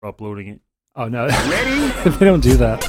[0.00, 0.60] for uploading it.
[0.96, 1.28] Oh no,
[2.04, 2.80] they don't do that.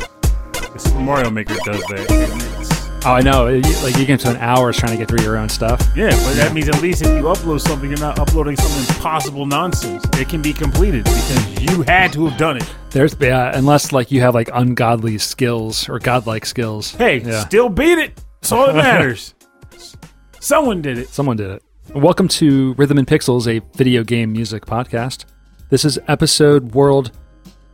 [0.54, 3.02] The Super Mario Maker does that.
[3.06, 3.48] Oh, I know.
[3.48, 5.82] You- Like you can spend hours trying to get through your own stuff.
[5.96, 9.46] Yeah, but that means at least if you upload something, you're not uploading some impossible
[9.46, 10.04] nonsense.
[10.20, 12.76] It can be completed because you had to have done it.
[12.92, 16.91] There's yeah, unless like you have like ungodly skills or godlike skills.
[16.96, 17.41] Hey, Yeah.
[17.46, 18.21] still beat it.
[18.41, 19.34] That's all that matters.
[20.39, 21.09] Someone did it.
[21.09, 21.64] Someone did it.
[21.93, 25.25] Welcome to Rhythm and Pixels, a video game music podcast.
[25.72, 27.12] This is episode world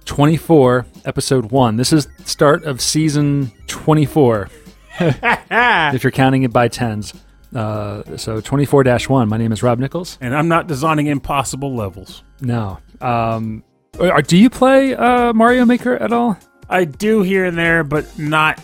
[0.05, 1.77] 24, episode 1.
[1.77, 4.49] This is start of season 24,
[4.99, 7.11] if you're counting it by tens.
[7.55, 9.27] Uh, so 24 1.
[9.29, 10.19] My name is Rob Nichols.
[10.21, 12.23] And I'm not designing impossible levels.
[12.39, 12.77] No.
[13.01, 13.63] Um,
[13.99, 16.37] are- do you play uh, Mario Maker at all?
[16.69, 18.63] I do here and there, but not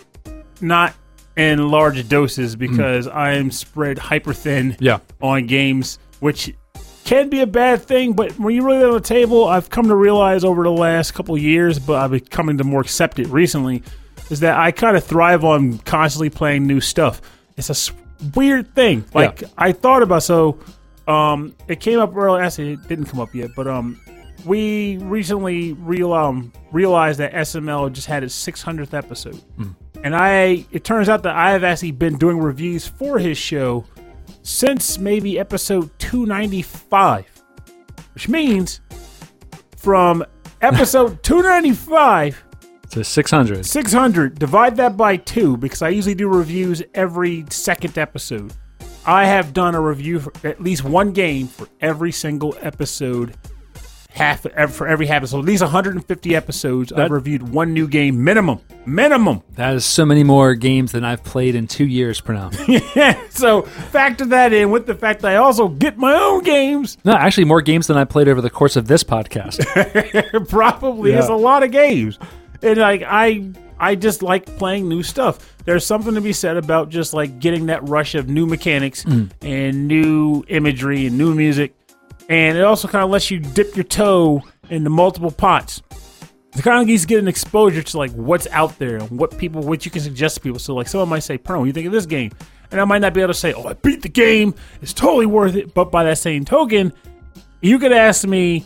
[0.60, 0.94] not
[1.36, 5.00] in large doses because I am spread hyper thin Yeah.
[5.20, 6.54] on games, which
[7.04, 8.14] can be a bad thing.
[8.14, 11.34] But when you really on the table, I've come to realize over the last couple
[11.34, 13.82] of years, but I've been coming to more accept it recently,
[14.30, 17.20] is that I kind of thrive on constantly playing new stuff.
[17.56, 17.92] It's a
[18.34, 19.04] weird thing.
[19.14, 20.58] Like I thought about so.
[21.06, 22.40] Um, it came up early.
[22.40, 24.00] Actually, it didn't come up yet, but um,
[24.46, 29.38] we recently real um realized that SML just had its 600th episode,
[30.02, 33.84] and I it turns out that I have actually been doing reviews for his show
[34.44, 37.26] since maybe episode 295,
[38.12, 38.80] which means
[39.76, 40.24] from
[40.60, 42.44] episode 295
[42.90, 43.66] to 600.
[43.66, 48.52] 600 divide that by two because i usually do reviews every second episode
[49.04, 53.34] i have done a review for at least one game for every single episode
[54.14, 58.24] half for every half episode at least 150 episodes That- i've reviewed one new game
[58.24, 62.52] minimum minimum That is so many more games than I've played in two years, Pernell.
[63.30, 67.12] so factor that in with the fact that i also get my own games no,
[67.12, 69.58] actually, more games than I played over the course of this podcast.
[70.48, 72.18] probably is a lot of games.
[72.62, 75.54] And like I I just like playing new stuff.
[75.64, 79.30] There's something to be said about just like getting that rush of new mechanics mm.
[79.42, 81.74] and new imagery and new music.
[82.28, 85.82] And it also kind of lets you dip your toe into multiple pots.
[86.56, 89.62] It kind of gives get an exposure to like what's out there and what people
[89.62, 90.58] what you can suggest to people.
[90.58, 92.30] So like someone might say, "Perno, what do you think of this game?"
[92.70, 94.54] And I might not be able to say, "Oh, I beat the game.
[94.80, 96.92] It's totally worth it." But by that same token,
[97.60, 98.64] you could ask me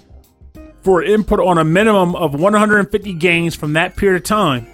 [0.82, 4.66] for input on a minimum of 150 games from that period of time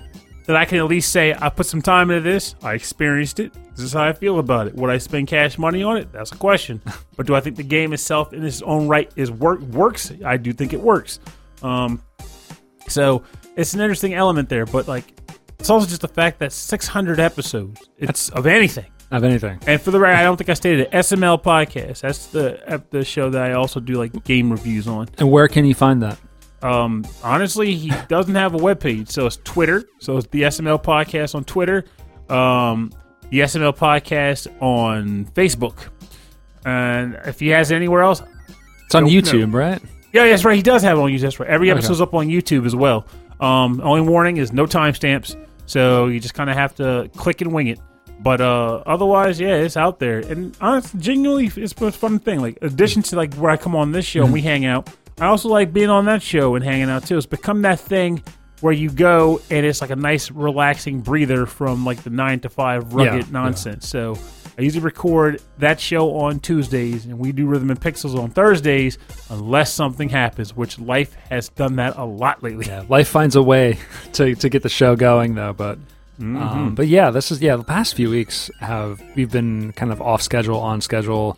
[0.47, 3.53] that I can at least say I put some time into this, I experienced it,
[3.77, 4.75] this is how I feel about it.
[4.75, 6.13] Would I spend cash money on it?
[6.13, 6.81] That's a question.
[7.17, 10.13] but do I think the game itself in its own right is work works?
[10.25, 11.21] I do think it works.
[11.63, 12.03] Um,
[12.89, 13.23] so
[13.57, 15.05] it's an interesting element there, but like
[15.59, 17.81] it's also just the fact that 600 episodes.
[17.99, 18.87] It's of anything.
[19.11, 19.59] of anything.
[19.67, 20.91] And for the record, I don't think I stated it.
[20.91, 22.01] SML podcast.
[22.03, 25.09] That's the the show that I also do like game reviews on.
[25.19, 26.19] And where can you find that?
[26.63, 29.85] Um, honestly, he doesn't have a webpage, so it's Twitter.
[30.01, 31.85] So it's the SML podcast on Twitter,
[32.31, 32.91] um,
[33.35, 35.89] the SML podcast on Facebook,
[36.65, 38.23] and if he has it anywhere else,
[38.87, 39.83] It's on YouTube, right?
[40.13, 40.55] yeah, that's right.
[40.57, 41.21] He does have it on YouTube.
[41.23, 41.49] That's right.
[41.49, 41.79] Every Okay.
[41.79, 43.07] episode's up on YouTube as well.
[43.41, 45.35] Um, only warning is no timestamps,
[45.67, 47.81] so you just kind of have to click and wing it.
[48.21, 52.41] But uh, otherwise, yeah, it's out there, and honestly, genuinely, it's a fun thing.
[52.41, 54.89] Like, addition to like where I come on this show and we hang out,
[55.21, 57.17] I also like being on that show and hanging out too.
[57.17, 58.23] It's become that thing
[58.65, 62.49] where you go and it's like a nice, relaxing breather from like the nine to
[62.49, 63.87] five rugged Yeah, nonsense.
[63.87, 64.17] So.
[64.57, 68.99] I usually record that show on Tuesdays, and we do Rhythm and Pixels on Thursdays,
[69.29, 72.67] unless something happens, which life has done that a lot lately.
[72.67, 73.79] Yeah, life finds a way
[74.13, 75.53] to, to get the show going, though.
[75.53, 75.79] But
[76.21, 76.37] Mm-hmm.
[76.37, 77.57] um, but yeah, this is yeah.
[77.57, 81.37] The past few weeks have we've been kind of off schedule, on schedule.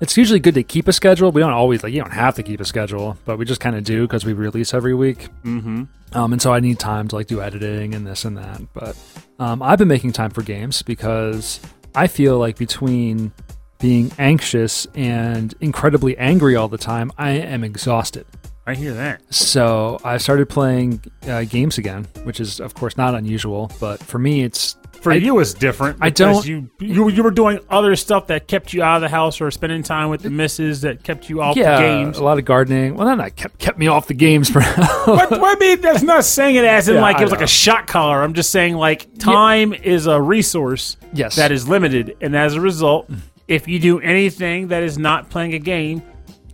[0.00, 1.30] It's usually good to keep a schedule.
[1.30, 3.76] We don't always like you don't have to keep a schedule, but we just kind
[3.76, 5.28] of do because we release every week.
[5.44, 5.84] Mm-hmm.
[6.12, 8.60] Um, and so I need time to like do editing and this and that.
[8.72, 8.96] But
[9.38, 11.60] um, I've been making time for games because
[11.94, 13.32] I feel like between
[13.78, 18.26] being anxious and incredibly angry all the time, I am exhausted.
[18.66, 19.22] I hear that.
[19.32, 24.18] So I started playing uh, games again, which is of course not unusual, but for
[24.18, 25.98] me it's For I- you, it's different.
[26.00, 29.08] I don't- You, you you were doing other stuff that kept you out of the
[29.08, 32.18] house, or spending time with the misses that kept you off yeah the games.
[32.18, 32.96] a lot of gardening.
[32.96, 34.60] Well, that kept kept me off the games for
[35.06, 37.42] But I mean, that's not saying it as in Yeah, like I it was like
[37.42, 38.22] a shot collar.
[38.22, 42.60] I'm just saying like time is a resource yes that is limited, and as a
[42.60, 43.08] result,
[43.46, 46.02] if you do anything that is not playing a game,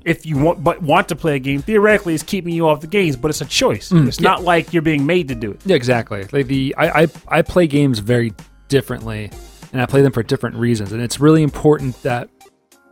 [0.05, 2.87] if you want but want to play a game, theoretically, it's keeping you off the
[2.87, 3.93] games, but it's a choice.
[3.93, 4.29] it's yeah.
[4.29, 5.61] not like you're being made to do it.
[5.64, 6.26] Yeah, exactly.
[6.32, 8.32] Like the I, I I play games very
[8.69, 9.31] differently,
[9.73, 10.93] and I play them for different reasons.
[10.93, 12.29] And it's really important that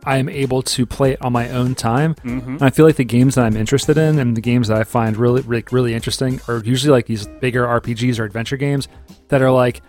[0.05, 2.15] I'm able to play it on my own time.
[2.15, 2.51] Mm-hmm.
[2.53, 4.83] And I feel like the games that I'm interested in and the games that I
[4.83, 8.87] find really, really, really interesting are usually like these bigger RPGs or adventure games
[9.27, 9.81] that are like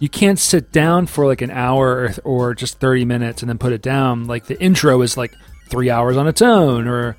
[0.00, 3.58] you can't sit down for like an hour or, or just 30 minutes and then
[3.58, 4.26] put it down.
[4.26, 5.34] Like the intro is like
[5.68, 7.16] three hours on its own, or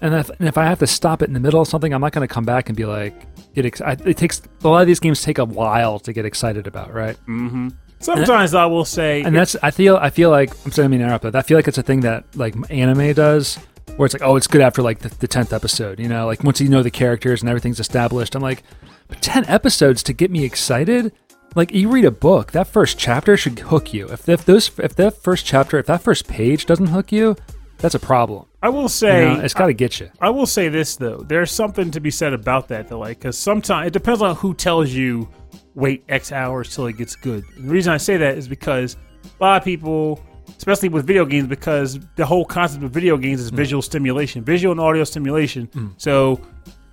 [0.00, 2.00] and if, and if I have to stop it in the middle of something, I'm
[2.00, 3.14] not going to come back and be like
[3.54, 3.66] get.
[3.66, 6.66] Ex- I, it takes a lot of these games take a while to get excited
[6.66, 7.16] about, right?
[7.26, 7.68] Mm-hmm.
[7.98, 11.00] Sometimes I will say, and that's I feel I feel like I'm sorry I mean
[11.00, 13.56] to interrupt, but I feel like it's a thing that like anime does,
[13.96, 16.42] where it's like oh it's good after like the, the tenth episode, you know, like
[16.42, 18.34] once you know the characters and everything's established.
[18.34, 18.62] I'm like,
[19.08, 21.12] but ten episodes to get me excited.
[21.54, 24.08] Like you read a book, that first chapter should hook you.
[24.08, 27.36] If if those if that first chapter, if that first page doesn't hook you,
[27.80, 28.46] that's a problem.
[28.62, 30.10] I will You say, know, it's got to get you.
[30.20, 31.18] I will say this though.
[31.18, 34.54] There's something to be said about that though, like because sometimes it depends on who
[34.54, 35.28] tells you
[35.74, 37.44] wait X hours till it gets good.
[37.56, 40.20] And the reason I say that is because a lot of people,
[40.56, 43.44] especially with video games, because the whole concept of video games Mm.
[43.44, 45.68] is visual stimulation, visual and audio stimulation.
[45.96, 46.40] So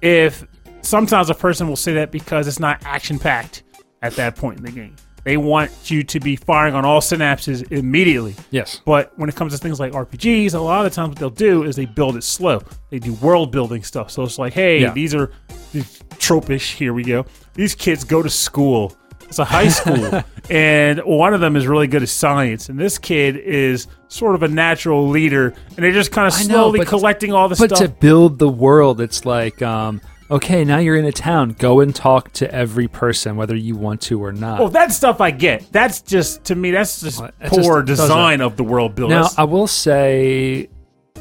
[0.02, 0.46] if
[0.82, 3.64] sometimes a person will say that because it's not action packed
[4.04, 4.96] at that point in the game,
[5.28, 8.34] they want you to be firing on all synapses immediately.
[8.50, 8.82] Yes.
[8.86, 11.30] But when it comes to things like RPGs, a lot of the times what they'll
[11.30, 12.62] do is they build it slow.
[12.92, 14.10] They do world building stuff.
[14.10, 14.94] So it's like, hey, Yeah.
[14.94, 15.30] these are
[15.74, 16.76] these tropish.
[16.76, 17.26] Here we go.
[17.56, 18.96] These kids go to school.
[19.24, 22.98] It's a high school, and one of them is really good at science, and this
[22.98, 26.80] kid is sort of a natural leader, and they're just kind of I know, slowly
[26.80, 27.80] but- collecting all the But stuff.
[27.80, 31.56] to build the world, it's like, um, okay, now you're in a town.
[31.58, 34.60] Go and talk to every person, whether you want to or not.
[34.60, 35.72] well, that stuff I get.
[35.72, 36.72] That's just to me.
[36.72, 39.18] That's just Well, it poor just doesn't- design of the world building.
[39.18, 40.70] Now, I will say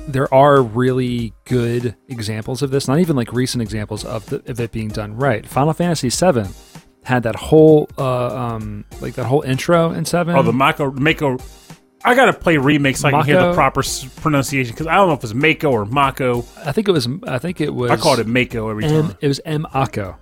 [0.08, 2.86] there are really good examples of this.
[2.88, 5.46] Not even like recent examples of, the, of it being done right.
[5.46, 6.44] Final Fantasy VII
[7.04, 10.36] had that whole uh, um, like that whole intro in seven.
[10.36, 11.38] Oh, the Mako Mako.
[12.06, 13.82] I gotta play remake so I can hear the proper
[14.20, 16.44] pronunciation because I don't know if it's Mako or Mako.
[16.64, 17.08] I think it was.
[17.26, 17.90] I think it was.
[17.90, 19.08] I called it Mako every M.
[19.08, 19.18] time.
[19.20, 19.66] It was M.
[19.74, 20.16] Ako.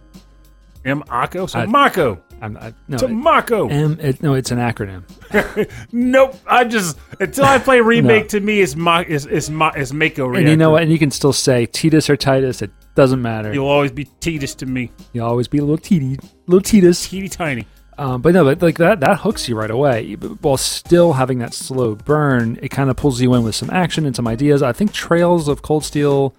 [0.84, 2.20] M Ako, so I- Mako.
[2.42, 3.68] I'm, I, no, To it- Mako.
[3.68, 3.98] M.
[4.00, 5.04] It, no, it's an acronym.
[5.92, 6.36] Nope.
[6.46, 10.34] I just until I play remake to me is Ma is is Ma is Mako.
[10.34, 10.82] And you know what?
[10.82, 12.60] And you can still say Titus or Titus.
[12.62, 13.52] It doesn't matter.
[13.52, 14.90] You'll always be Titus to me.
[15.12, 17.08] You'll always be a little Titi, little Titus.
[17.08, 17.66] Teeny tiny.
[17.96, 20.14] Um, but no, but like that that hooks you right away.
[20.16, 23.70] But While still having that slow burn, it kind of pulls you in with some
[23.70, 24.62] action and some ideas.
[24.62, 26.34] I think Trails of Cold Steel,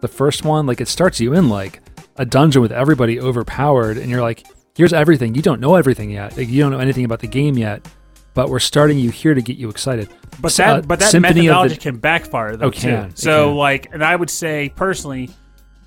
[0.00, 1.80] the first one, like it starts you in like
[2.16, 4.46] a dungeon with everybody overpowered, and you're like,
[4.76, 5.34] here's everything.
[5.34, 6.36] You don't know everything yet.
[6.36, 7.86] Like, you don't know anything about the game yet,
[8.34, 10.08] but we're starting you here to get you excited.
[10.40, 12.80] But that uh, but that Symphony methodology the- can backfire though Oh, too.
[12.80, 13.16] can.
[13.16, 13.56] So can.
[13.56, 15.30] like, and I would say personally,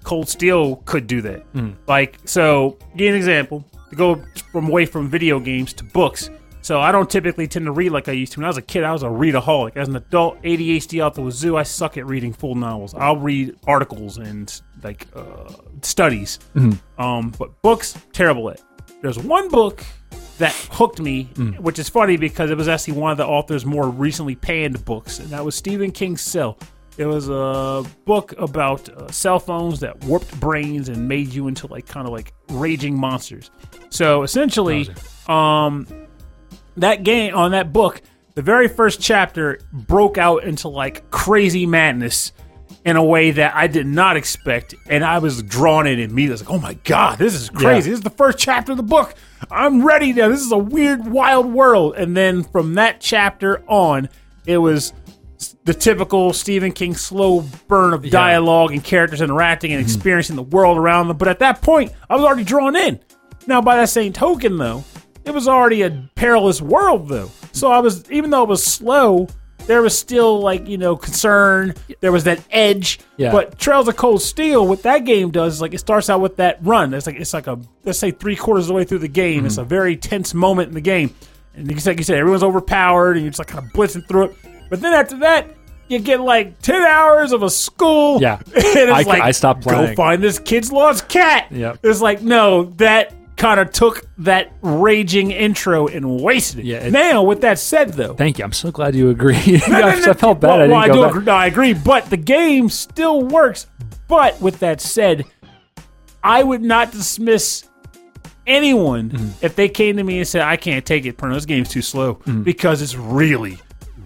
[0.03, 1.41] Cold Steel could do that.
[1.53, 1.71] Hmm.
[1.88, 3.65] Like, so give you an example.
[3.91, 4.21] To go
[4.51, 6.29] from away from video games to books.
[6.61, 8.39] So I don't typically tend to read like I used to.
[8.39, 9.77] When I was a kid, I was a readaholic.
[9.77, 12.95] As an adult, ADHD out the wazoo, I suck at reading full novels.
[12.95, 14.51] I'll read articles and
[14.83, 15.51] like uh,
[15.83, 16.39] studies.
[16.55, 17.01] Mm-hmm.
[17.01, 18.61] Um, but books, terrible at.
[19.03, 19.83] There's one book
[20.39, 21.59] that hooked me, Mm.
[21.59, 25.19] which is funny because it was actually one of the author's more recently panned books,
[25.19, 26.57] and that was Stephen King's Cell.
[26.97, 31.68] It was a book about uh, cell phones that warped brains and made you into
[31.68, 33.51] like kind of like raging monsters.
[33.89, 34.89] So essentially,
[35.27, 35.88] um,
[36.77, 38.01] that game on that book,
[38.36, 42.31] the very first chapter broke out into like crazy madness
[42.86, 46.30] in a way that I did not expect, and I was drawn in immediately.
[46.30, 47.89] I was like, "Oh my god, this is crazy!
[47.89, 49.15] This is the first chapter of the book.
[49.51, 50.29] I'm ready now.
[50.29, 54.08] This is a weird, wild world." And then from that chapter on,
[54.46, 54.93] it was
[55.65, 59.93] the typical Stephen King slow burn of dialogue and characters interacting and mm-hmm.
[59.93, 61.17] experiencing the world around them.
[61.17, 63.00] But at that point, I was already drawn in.
[63.48, 64.84] Now, by that same token, though,
[65.25, 67.31] it was already a perilous world, though.
[67.51, 69.27] So I was, even though it was slow,
[69.65, 71.74] there was still like you know concern.
[72.00, 73.00] There was that edge.
[73.17, 73.31] Yeah.
[73.31, 76.38] But Trails of Cold Steel, what that game does is like it starts out with
[76.38, 76.93] that run.
[76.93, 79.45] It's like it's like a let's say three quarters of the way through the game.
[79.45, 79.69] It's a mm-hmm.
[79.69, 81.13] very tense moment in the game,
[81.55, 84.25] and just like you said, everyone's overpowered, and you're just like kind of blitzing through
[84.25, 84.36] it.
[84.69, 85.54] But then after that,
[85.88, 88.22] you get like ten hours of a school.
[88.22, 88.36] Yeah.
[88.46, 89.88] and it's I- like I stopped playing.
[89.92, 91.51] Go find this kid's lost cat.
[91.51, 91.80] Yep.
[91.84, 96.65] It's like no, that kind of took that raging intro and wasted it.
[96.65, 98.46] Yeah, it- now, with that said, though, Thank you.
[98.46, 99.36] I'm so glad you agree.
[99.68, 100.48] I felt bad.
[100.48, 103.22] well, I didn't well, I go do agree, no, I agree, but the game still
[103.24, 103.68] works.
[104.08, 105.25] But with that said,
[106.24, 107.68] I would not dismiss
[108.48, 109.46] anyone Mm-hmm.
[109.46, 111.34] if they came to me and said, "I can't take it, Perno.
[111.34, 112.44] This game's too slow," Mm-hmm.
[112.44, 113.58] because it's really,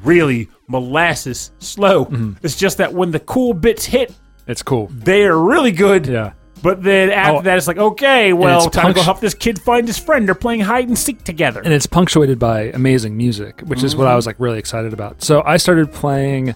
[0.04, 2.06] really molasses slow.
[2.06, 2.34] Mm-hmm.
[2.44, 4.14] It's just that when the cool bits hit,
[4.48, 4.88] It's cool.
[4.88, 6.08] they are really good.
[6.08, 6.32] Yeah.
[6.62, 7.42] But then after Oh.
[7.44, 10.28] that, it's like, okay, well, time to go help this kid find his friend.
[10.28, 11.62] They're playing hide and seek together.
[11.64, 15.24] and it's punctuated by amazing music, which is what I was like really excited about.
[15.24, 16.56] So I started playing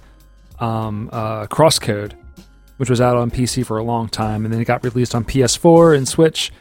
[0.60, 2.14] um, uh, Crosscode,
[2.78, 5.24] which was out on PC for a long time, and then it got released on
[5.24, 6.52] PS4 and Switch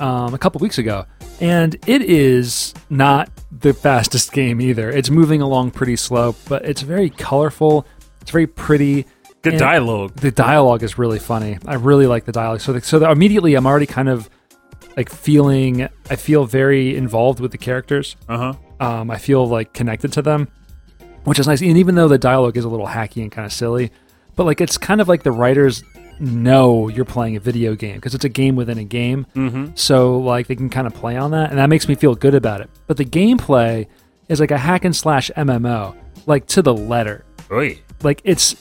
[0.00, 1.06] um, a couple weeks ago.
[1.40, 4.90] And it is not the fastest game either.
[4.90, 7.86] It's moving along pretty slow, but it's very colorful.
[8.20, 9.06] It's very pretty.
[9.42, 10.14] Good and- dialogue.
[10.16, 11.56] the dialogue is really funny.
[11.66, 12.60] I really like the dialogue.
[12.60, 14.28] So, the, so the, immediately I'm already kind of
[14.98, 15.88] like feeling.
[16.10, 18.16] I feel very involved with the characters.
[18.28, 18.86] Uh huh.
[18.86, 20.48] Um, I feel like connected to them,
[21.24, 21.62] which is nice.
[21.62, 23.90] And even though the dialogue is a little hacky and kind of silly,
[24.36, 25.82] but like it's kind of like the writers
[26.20, 29.26] know you're playing a video game because it's a game within a game.
[29.34, 29.72] Mm-hmm.
[29.74, 32.34] So like they can kind of play on that, and that makes me feel good
[32.34, 32.70] about it.
[32.86, 33.86] But the gameplay
[34.28, 35.96] is like a hack and slash MMO,
[36.26, 37.80] like to the letter Oy.
[38.02, 38.54] like it's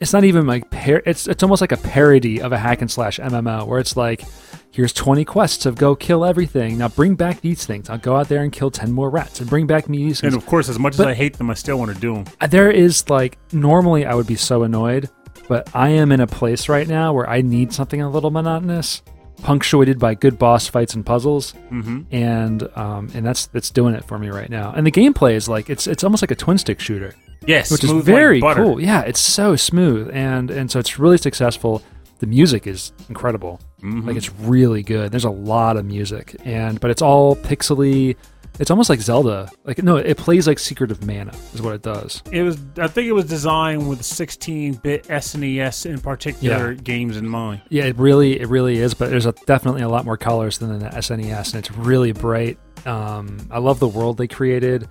[0.00, 2.90] it's not even like par- it's it's almost like a parody of a hack and
[2.90, 4.22] slash MMO where it's like
[4.70, 8.28] here's 20 quests of go kill everything now bring back these things I'll go out
[8.28, 10.78] there and kill 10 more rats and bring back me these And of course, as
[10.78, 12.24] much But- as I hate them, I still want to do them.
[12.50, 15.08] there is like normally I would be so annoyed
[15.48, 19.02] but I am in a place right now where I need something a little monotonous
[19.42, 22.02] punctuated by good boss fights and puzzles Mm-hmm.
[22.10, 25.46] and um and that's that's doing it for me right now and the gameplay is
[25.46, 27.14] like it's it's almost like a twin stick shooter
[27.46, 28.80] Yes, which is smooth like very cool.
[28.80, 31.80] Yeah, it's so smooth, and and so it's really successful.
[32.18, 33.60] The music is incredible.
[33.82, 34.04] Mhm.
[34.06, 35.12] Like it's really good.
[35.12, 38.16] There's a lot of music, and but it's all pixely.
[38.58, 39.50] It's almost like Zelda.
[39.64, 42.22] Like no, it plays like Secret of Mana is what it does.
[42.30, 42.58] It was.
[42.78, 47.62] I think it was designed with 16-bit SNES in particular games in mind.
[47.68, 48.94] Yeah, it really it really is.
[48.94, 52.58] But there's a, definitely a lot more colors than the SNES, and it's really bright.
[52.86, 54.88] Um, I love the world they created.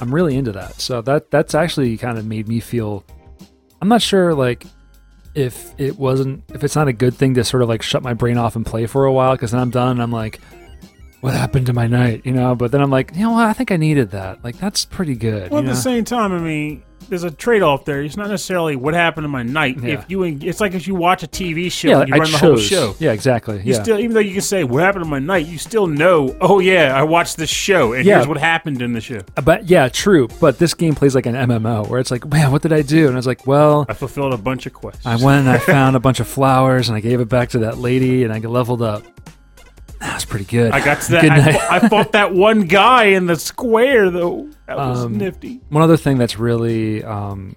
[0.00, 0.80] I'm really into that.
[0.80, 3.04] So that that's actually kind of made me feel.
[3.80, 4.66] I'm not sure like
[5.34, 8.14] if it wasn't if it's not a good thing to sort of like shut my
[8.14, 9.92] brain off and play for a while because then I'm done.
[9.92, 10.40] And I'm like,
[11.20, 12.22] what happened to my night?
[12.24, 12.54] You know.
[12.54, 13.46] But then I'm like, you know what?
[13.46, 14.42] I think I needed that.
[14.44, 15.50] Like that's pretty good.
[15.50, 18.02] Well, you at the same time, I mean, there's a trade-off there.
[18.02, 19.78] It's not necessarily what happened in my night.
[19.82, 19.94] Yeah.
[19.94, 22.30] If you, it's like if you watch a TV show, yeah, and you I run
[22.30, 22.94] the whole show.
[23.00, 23.56] Yeah, exactly.
[23.56, 23.82] You yeah.
[23.82, 26.36] still, even though you can say what happened in my night, you still know.
[26.40, 28.16] Oh yeah, I watched this show, and Yeah.
[28.16, 29.22] here's what happened in the show.
[29.36, 30.28] Uh, but yeah, true.
[30.40, 33.06] But this game plays like an MMO where it's like, man, what did I do?
[33.06, 35.04] And I was like, well, I fulfilled a bunch of quests.
[35.04, 37.58] I went and I found a bunch of flowers and I gave it back to
[37.60, 39.02] that lady and I leveled up.
[40.00, 40.72] That was pretty good.
[40.72, 41.22] I got to that.
[41.22, 44.48] Good I, I fought that one guy in the square though.
[44.66, 45.60] That was Um, nifty.
[45.68, 47.54] One other thing that's really, um,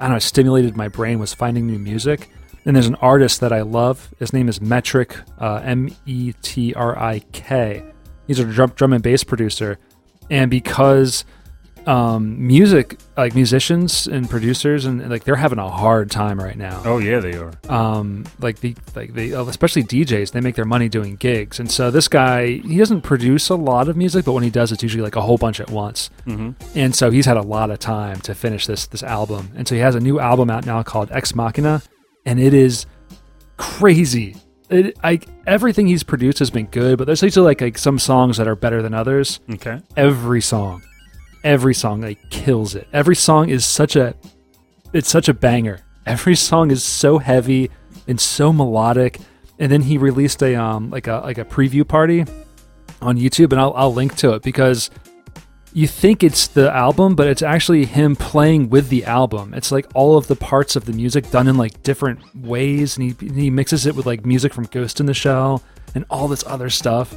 [0.00, 2.30] I don't know, stimulated my brain was finding new music.
[2.64, 4.12] And there's an artist that I love.
[4.18, 7.82] His name is Metrik, uh, M E T R I K.
[8.26, 9.78] He's a drum, drum and bass producer.
[10.30, 11.24] And because
[11.88, 16.82] um, music, like musicians and producers, and like they're having a hard time right now.
[16.84, 17.50] Oh yeah, they are.
[17.70, 21.58] um like the like they especially DJs they make their money doing gigs.
[21.58, 24.70] And so this guy he doesn't produce a lot of music but when he does
[24.70, 26.10] it's usually like a whole bunch at once.
[26.24, 29.50] Hmm and so he's had a lot of time to finish this this album.
[29.56, 31.80] And so he has a new album out now called Ex Machina
[32.26, 32.84] and it is
[33.56, 34.36] crazy.
[34.68, 38.36] It like everything he's produced has been good but there's usually like, like some songs
[38.36, 39.40] that are better than others.
[39.54, 39.80] Okay.
[39.96, 40.82] every song
[41.44, 42.88] every song like kills it.
[42.92, 44.14] Every song is such a
[44.92, 45.80] it's such a banger.
[46.06, 47.70] Every song is so heavy
[48.06, 49.20] and so melodic.
[49.58, 52.24] And then he released a um like a like a preview party
[53.00, 54.90] on youtube and i'll, I'll link to it because
[55.72, 59.52] you think it's the album but it's actually him playing with the album.
[59.54, 63.14] It's like all of the parts of the music done in like different ways and
[63.20, 65.62] he, he mixes it with like music from ghost in the shell
[65.94, 67.14] and all this other stuff.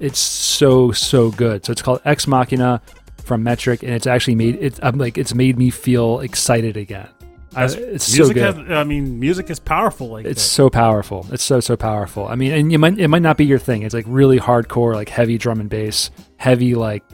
[0.00, 1.64] It's so so good.
[1.64, 2.82] So it's called ex machina
[3.24, 7.08] from Metrik and it's actually made it i'm like it's made me feel excited again
[7.56, 10.48] I, it's so good has, I mean, music is powerful like it's that.
[10.48, 11.26] so powerful.
[11.30, 12.26] It's so so powerful.
[12.26, 13.82] I mean, and you might it might not be your thing.
[13.82, 17.04] It's like really hardcore, like heavy drum and bass, heavy like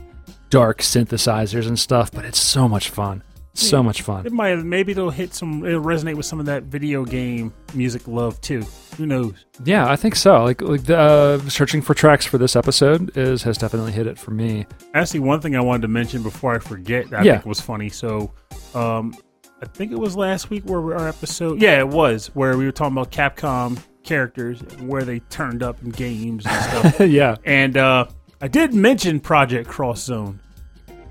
[0.48, 2.10] dark synthesizers and stuff.
[2.10, 3.22] But it's so much fun.
[3.54, 3.82] So Yeah.
[3.82, 4.24] much fun.
[4.26, 5.64] It might maybe it'll hit some.
[5.66, 8.62] It'll resonate with some of that video game music love too.
[8.96, 9.44] Who knows?
[9.64, 10.44] Yeah, I think so.
[10.44, 14.18] Like like the uh, searching for tracks for this episode is has definitely hit it
[14.18, 14.66] for me.
[14.94, 17.32] Actually, one thing I wanted to mention before I forget, that I Yeah.
[17.34, 17.88] think was funny.
[17.88, 18.30] So,
[18.74, 19.14] um,
[19.62, 22.72] I think it was last week where our episode, yeah, it was where we were
[22.72, 26.64] talking about Capcom characters and where they turned up in games and
[26.94, 27.00] stuff.
[27.08, 27.36] yeah.
[27.44, 28.06] and uh,
[28.40, 30.40] I did mention Project Cross Zone,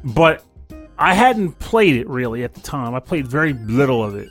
[0.04, 0.44] but
[1.00, 2.94] I hadn't played it really at the time.
[2.94, 4.30] I played very little of it.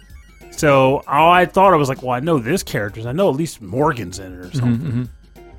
[0.51, 3.07] So all I thought I was like, well, I know this characters.
[3.07, 4.93] I know at least Morrigan's in it or something.
[4.93, 5.09] Mhm, mhm.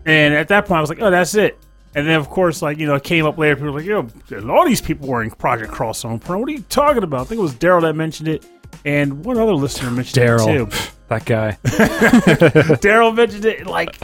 [0.06, 1.58] And at that point, I was like, oh, that's it.
[1.96, 3.56] And then, of course, like, you know, it came up later.
[3.56, 6.38] People were like, yo, a lot of these people were in Project Cross Pro.
[6.38, 7.22] What are you talking about?
[7.22, 8.46] I think it was Daryl that mentioned it.
[8.86, 10.48] And one other listener mentioned Daryl.
[10.68, 10.90] it too.
[11.08, 11.58] That guy.
[11.64, 13.66] Daryl mentioned it.
[13.66, 13.98] Like,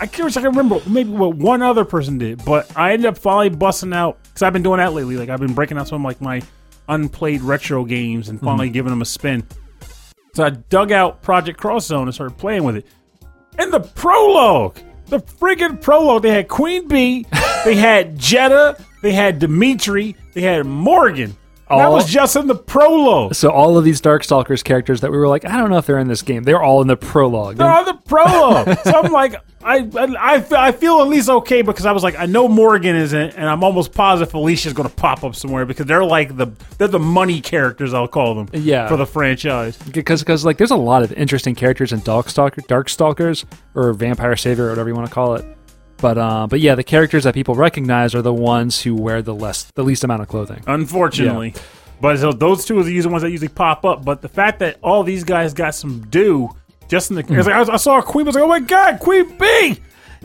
[0.00, 3.04] I can't wish I can remember maybe what one other person did, but I ended
[3.04, 5.16] up finally busting out because I've been doing that lately.
[5.16, 6.40] Like I've been breaking out some like my
[6.88, 8.72] unplayed retro games and finally mhm.
[8.72, 9.46] giving them a spin.
[10.32, 12.86] So I dug out Project Cross Zone and started playing with it.
[13.58, 17.26] And the prologue, the friggin' prologue, they had Queen Bee,
[17.64, 21.36] they had Jedah, they had Demitri, they had Morrigan.
[21.78, 23.34] That was just in the prologue.
[23.34, 25.98] So all of these Darkstalkers characters that we were like, I don't know if they're
[25.98, 26.42] in this game.
[26.42, 27.56] They're all in the prologue.
[27.56, 28.78] They're on the prologue.
[28.84, 32.02] so I'm like, I, I, I feel- I feel at least okay because I was
[32.02, 35.66] like, I know Morrigan isn't, and I'm almost positive Felicia's going to pop up somewhere
[35.66, 36.46] because they're like the
[36.78, 38.48] they're the money characters I'll call them.
[38.52, 38.88] Yeah.
[38.88, 39.76] for the franchise.
[39.76, 44.66] because because like there's a lot of interesting characters in Darkstalker, Darkstalkers, or Vampire Savior,
[44.66, 45.44] or whatever you want to call it.
[46.00, 49.34] But uh, but yeah, the characters that people recognize are the ones who wear the
[49.34, 50.62] less the least amount of clothing.
[50.66, 51.54] Unfortunately.
[52.00, 54.04] But so those two are the usual ones that usually pop up.
[54.04, 56.48] But the fact that all these guys got some due
[56.88, 57.22] just in the.
[57.22, 59.80] 'cause I, was- I saw a Queen, I was like, oh my god, Queen Bee!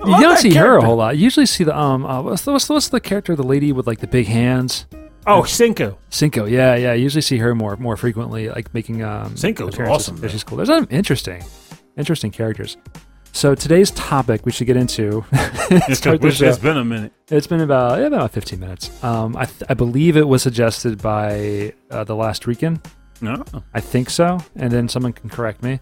[0.05, 1.17] You don't see her a whole lot.
[1.17, 3.71] You usually see the um uh, what's the, what's the what's the character the lady
[3.71, 4.85] with like the big hands
[5.27, 5.97] Oh, Hsien-Ko.
[6.11, 6.45] Hsien-Ko.
[6.45, 6.91] Yeah, yeah.
[6.91, 10.57] I usually see her more more frequently, like making um Hsien-Ko's awesome, she's cool.
[10.57, 11.43] There's some interesting
[11.97, 12.77] interesting characters.
[13.35, 15.25] So today's topic we should get into.
[15.33, 17.11] It's, start the it's been a minute.
[17.27, 19.03] It's been about yeah, about 15 minutes.
[19.03, 22.81] Um, I, th- I believe it was suggested by uh, the last Rican.
[23.19, 23.43] No.
[23.73, 25.81] I think so, and then someone can correct me.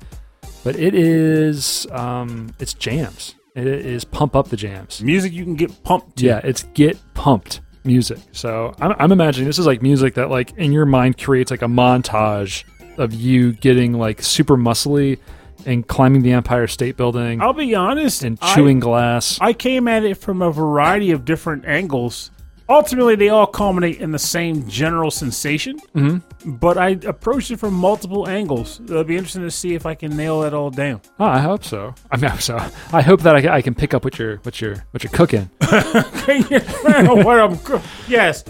[0.63, 3.35] But it is um, it's jams.
[3.55, 5.03] It is pump up the jams.
[5.03, 6.25] Music you can get pumped to.
[6.25, 8.17] Yeah, it's get pumped music.
[8.31, 11.61] So I'm, I'm imagining this is like music that like in your mind creates like
[11.61, 12.63] a montage
[12.97, 15.19] of you getting like super muscly
[15.65, 18.23] and climbing the Empire State Building I'll be honest.
[18.23, 19.37] and I- chewing glass.
[19.41, 22.31] I came at it from a variety of different angles.
[22.69, 26.51] Ultimately, they all culminate in the same general sensation, mm-hmm.
[26.53, 28.79] but I approached it from multiple angles.
[28.79, 31.01] It'll be interesting to see if I can nail it all down.
[31.19, 31.93] Oh, I hope so.
[32.09, 32.57] I mean, I hope so.
[32.93, 35.49] I hope that I, I can pick up what you're what you're what you're cooking.
[35.59, 38.45] what I'm cook- yes,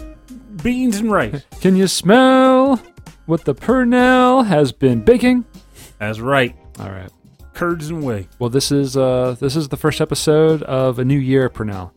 [0.62, 1.42] beans and rice.
[1.60, 2.80] Can you smell
[3.26, 5.44] what the Pernell has been baking?
[5.98, 7.10] That's right, All right.
[7.54, 8.28] curds and whey.
[8.38, 11.92] Well, this is uh this is the first episode of a new year, Pernell.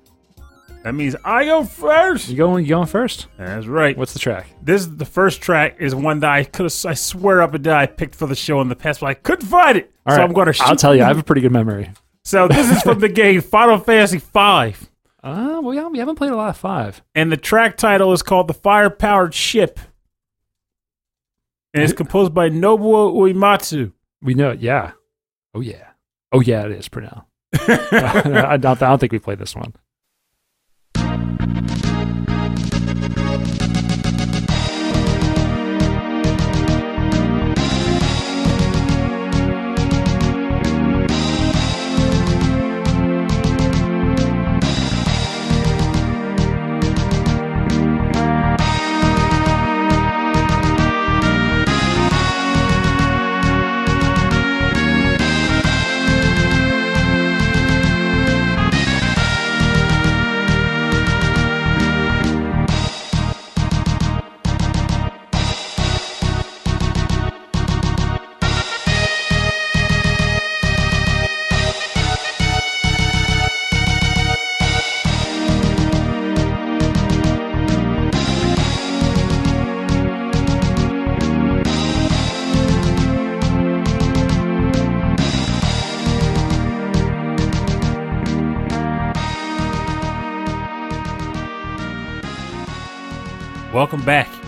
[0.83, 2.29] That means I go first.
[2.29, 3.27] You going you going first?
[3.37, 3.97] That's right.
[3.97, 4.47] What's the track?
[4.61, 6.65] This is the first track is one that I could.
[6.85, 9.13] I swear up and down I picked for the show in the past, but I
[9.15, 9.91] couldn't find it.
[10.05, 10.23] All so right.
[10.25, 10.63] I'm going to.
[10.63, 11.91] I'll tell you, I have a pretty good memory.
[12.23, 14.29] So this is from the game Final Fantasy V.
[14.29, 14.73] Uh,
[15.23, 17.01] well, we haven't- we haven't played a lot of five.
[17.15, 19.77] and the track title is called "The Fire Powered Ship,"
[21.73, 23.91] and it's composed by Nobuo Uematsu.
[24.21, 24.59] We know it.
[24.59, 24.91] Yeah.
[25.53, 25.89] Oh yeah.
[26.31, 27.25] Oh yeah, it is Pernell.
[27.53, 29.73] I, don't, I don't think we played this one.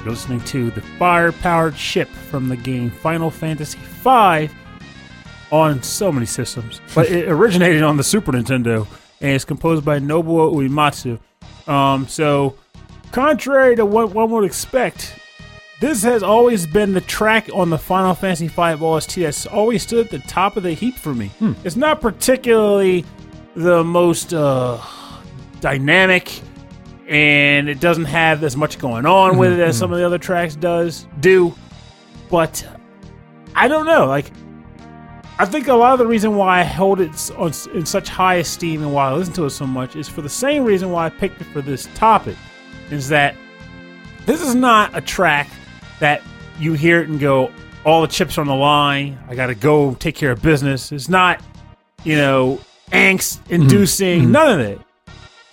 [0.09, 4.49] You're listening to "The Fire Powered Ship" from the game Final Fantasy V
[5.51, 8.87] on so many systems, but it originated on the Super Nintendo
[9.21, 11.19] and it's composed by Nobuo Uematsu.
[11.71, 12.55] Um, so,
[13.11, 15.13] contrary to what one would expect,
[15.79, 20.07] this has always been the track on the Final Fantasy V OST that's always stood
[20.07, 21.29] at the top of the heap for me.
[21.63, 23.05] It's not particularly
[23.53, 24.81] the most uh,
[25.61, 26.41] dynamic,
[27.09, 30.19] and it doesn't have as much going on with it as some of the other
[30.19, 31.53] tracks does do.
[32.29, 32.65] But
[33.55, 34.31] I don't know, like.
[35.41, 38.35] I think a lot of the reason why I hold it on, in such high
[38.35, 41.05] esteem and why I listen to it so much is for the same reason why
[41.05, 42.35] I picked it for this topic.
[42.91, 43.35] Is that
[44.25, 45.49] this is not a track
[46.01, 46.21] that
[46.59, 47.53] you hear it and go,
[47.85, 49.17] all the chips are on the line.
[49.29, 50.91] I got to go take care of business.
[50.91, 51.41] It's not,
[52.03, 52.59] you know,
[52.91, 54.23] angst inducing, mm-hmm.
[54.25, 54.31] mm-hmm.
[54.33, 54.85] none of that.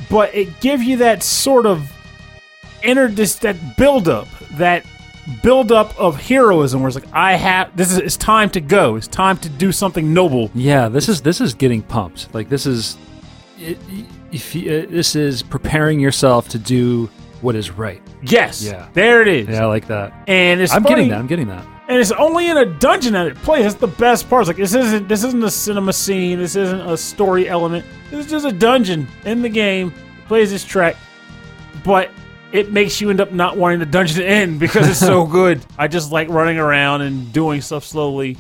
[0.09, 1.93] But it gives you that sort of
[2.83, 4.85] inner, dis- that build up, that
[5.43, 8.95] build up of heroism where it's like, I have, this is, it's time to go.
[8.97, 10.51] It's time to do something noble.
[10.55, 12.33] Yeah, this is this is getting pumped.
[12.33, 12.97] Like this is
[13.59, 13.79] it,
[14.31, 18.01] if you, uh, this is preparing yourself to do what is right.
[18.23, 18.63] Yes.
[18.63, 18.89] Yeah.
[18.93, 19.49] There it is.
[19.49, 20.13] Yeah, I like that.
[20.29, 21.19] And it's I'm funny, getting that.
[21.19, 21.67] I'm getting that.
[21.89, 23.65] And it's only in a dungeon that it plays.
[23.65, 24.43] That's the best part.
[24.43, 26.39] It's like this isn't this isn't a cinema scene.
[26.39, 27.85] This isn't a story element.
[28.11, 29.93] This is just a dungeon in the game.
[30.19, 30.97] It plays this track,
[31.85, 32.11] but
[32.53, 35.65] it makes you end up not wanting the dungeon to end because it's so good.
[35.79, 38.37] I just like running around and doing stuff slowly,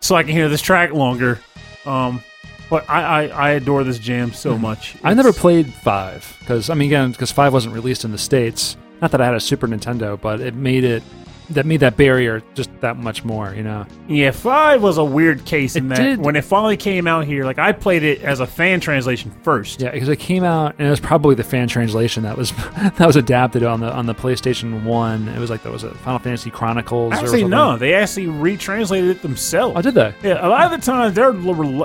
[0.00, 1.40] so I can hear this track longer.
[1.84, 2.22] Um,
[2.68, 4.96] but I, I, I adore this jam so much.
[5.04, 8.76] I never played five because I mean again because five wasn't released in the states.
[9.00, 11.02] Not that I had a Super Nintendo, but it made it
[11.50, 13.54] that made that barrier just that much more.
[13.54, 13.86] You know.
[14.08, 16.18] Yeah, five was a weird case in It that did.
[16.20, 19.80] when it finally came out here, like I played it as a fan translation first.
[19.80, 23.06] Yeah, because it came out and it was probably the fan translation that was that
[23.06, 25.28] was adapted on the on the PlayStation One.
[25.28, 27.12] It was like that was a Final Fantasy Chronicles.
[27.14, 29.76] Actually, no, they actually retranslated it themselves.
[29.76, 30.14] Oh, did that.
[30.22, 31.34] Yeah, a lot of the times they're,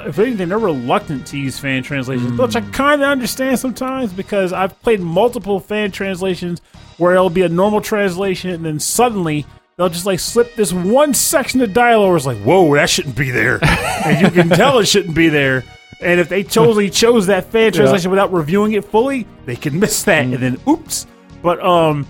[0.07, 2.73] if anything, they're reluctant to use fan translations, which I mm.
[2.73, 6.61] kind of understand sometimes because I've played multiple fan translations
[6.97, 9.45] where it'll be a normal translation and then suddenly
[9.81, 13.15] they'll just like slip this one section of dialogue where it's like, whoa, that shouldn't
[13.15, 13.59] be there.
[14.05, 15.63] and you can tell it shouldn't be there.
[16.01, 20.03] And if they totally chose that fan translation without reviewing it fully, they can miss
[20.03, 21.07] that and then oops.
[21.41, 22.07] But um,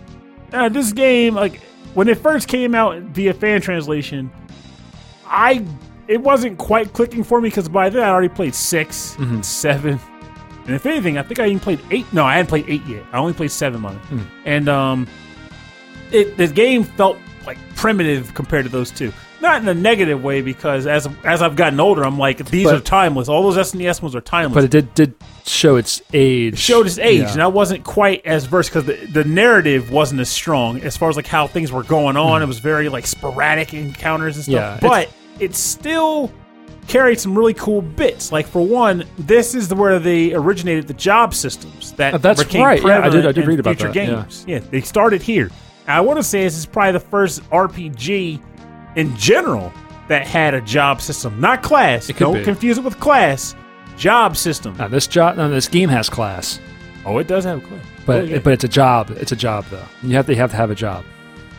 [0.51, 1.61] uh, this game, like
[1.93, 4.29] when it first came out via fan translation,
[5.25, 5.65] I
[6.09, 9.97] it wasn't quite clicking for me because by then I already played 6 and seven,
[10.65, 12.11] and if anything, I think I even played eight.
[12.11, 13.05] No, I hadn't played eight yet.
[13.13, 14.01] I only played seven on it,
[14.43, 15.07] and um,
[16.11, 19.11] it the game felt like primitive compared to those two.
[19.41, 22.75] Not in a negative way because as as I've gotten older, I'm like these But-
[22.75, 23.27] are timeless.
[23.27, 25.13] All those SNES ones are timeless But it did did
[25.45, 26.59] show its age.
[26.59, 27.31] showed its age, Yeah.
[27.33, 31.09] and I wasn't quite as versed because the, the narrative wasn't as strong as far
[31.09, 32.43] as like how things were going on.
[32.43, 36.31] It was very like sporadic encounters and stuff, Yeah, but it still
[36.87, 38.31] carried some really cool bits.
[38.31, 42.43] Like for one, this is the, where they originated the job systems that Uh, that's
[42.43, 42.81] became right.
[42.83, 44.05] Yeah, I did- I did in read about future that, yeah.
[44.21, 44.45] games.
[44.47, 44.59] Yeah.
[44.69, 45.49] they started here.
[45.87, 48.41] I want to say this is probably the first RPG
[48.95, 49.71] in general
[50.07, 52.07] that had a job system, not class.
[52.07, 52.43] Don't be.
[52.43, 53.55] confuse it with class.
[53.97, 54.75] Job system.
[54.77, 56.59] Now, this job, no, this game has class,
[57.05, 57.85] oh, it does have a class.
[58.05, 58.39] but Oh, yeah.
[58.39, 59.11] but it's a job.
[59.11, 59.85] It's a job though.
[60.03, 61.05] You have to have to have a job.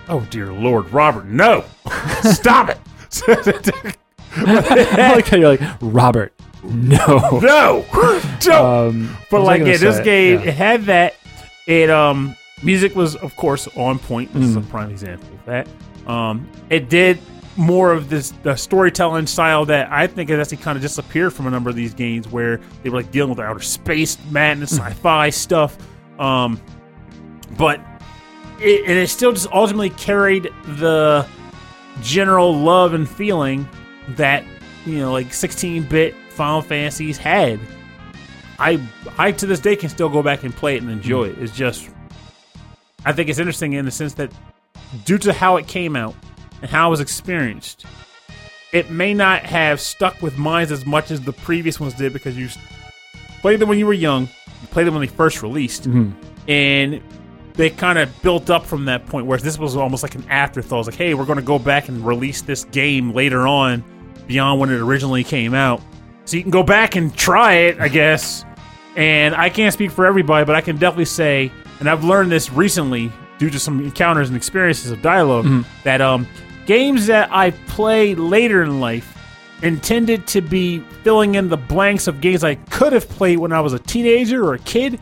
[0.08, 1.64] Oh dear Lord, Robert, no!
[2.22, 2.78] Stop it!
[4.36, 6.32] I like how you're like Robert.
[6.64, 7.40] No.
[7.42, 7.84] no,
[8.40, 8.52] don't.
[8.88, 10.04] Um, what but was I like, gonna yeah, this say?
[10.04, 10.46] game Yeah.
[10.48, 11.14] it had that.
[11.66, 14.32] It um, music was of course on point.
[14.34, 14.70] This is a Mm.
[14.70, 15.68] prime example of that.
[16.10, 17.18] Um, it did
[17.56, 21.46] more of this the storytelling style that I think has actually kind of disappeared from
[21.46, 24.78] a number of these games where they were like dealing with outer space madness, Mm.
[24.86, 25.76] sci-fi stuff.
[26.18, 26.58] Um,
[27.58, 27.80] but
[28.60, 31.26] it, and it still just ultimately carried the
[32.00, 33.68] general love and feeling
[34.10, 34.44] that
[34.86, 37.60] you know like 16-bit Final Fantasies had.
[38.58, 38.80] I
[39.18, 41.38] I to this day can still go back and play it and enjoy it.
[41.38, 41.90] It's just
[43.04, 44.32] I think it's interesting in the sense that
[45.04, 46.14] due to how it came out
[46.60, 47.84] and how it was experienced,
[48.72, 52.36] it may not have stuck with minds as much as the previous ones did because
[52.36, 52.48] you
[53.40, 54.22] played them when you were young,
[54.60, 56.12] you played them when they first released, Mhm.
[56.48, 57.00] and
[57.54, 59.26] they kind of built up from that point.
[59.26, 60.76] Whereas this was almost like an afterthought.
[60.76, 63.84] It was like, hey, we're going to go back and release this game later on,
[64.26, 65.82] beyond when it originally came out,
[66.24, 68.44] so you can go back and try it, I guess.
[68.96, 71.50] And I can't speak for everybody, but I can definitely say,
[71.80, 75.46] and I've learned this recently due to some encounters and experiences of dialog
[75.84, 76.26] that um,
[76.66, 79.18] games that I play later in life
[79.62, 83.60] intended to be filling in the blanks of games I could have played when I
[83.60, 85.00] was a teenager or a kid.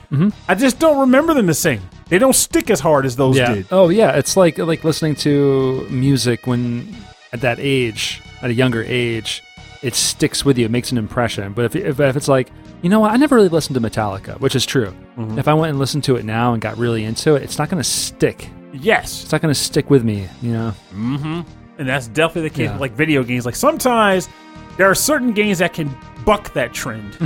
[0.48, 1.80] I just don't remember them the same.
[2.08, 3.54] They don't stick as hard as those yeah.
[3.54, 3.66] did.
[3.70, 6.94] Oh yeah, it's like like listening to music when
[7.32, 9.42] at that age, at a younger age,
[9.82, 10.64] it sticks with you.
[10.66, 11.52] It makes an impression.
[11.52, 12.50] But if if, if it's like
[12.82, 14.94] you know what, I never really listened to Metallica, which is true.
[15.16, 15.38] Mm-hmm.
[15.38, 17.68] If I went and listened to it now and got really into it, it's not
[17.68, 18.48] going to stick.
[18.72, 19.22] Yes.
[19.24, 20.28] It's not going to stick with me.
[20.40, 20.74] You know.
[20.92, 21.40] Mm-hmm.
[21.78, 22.72] And that's definitely the case Yeah.
[22.72, 23.44] with like video games.
[23.46, 24.28] Like sometimes
[24.76, 27.16] there are certain games that can buck that trend,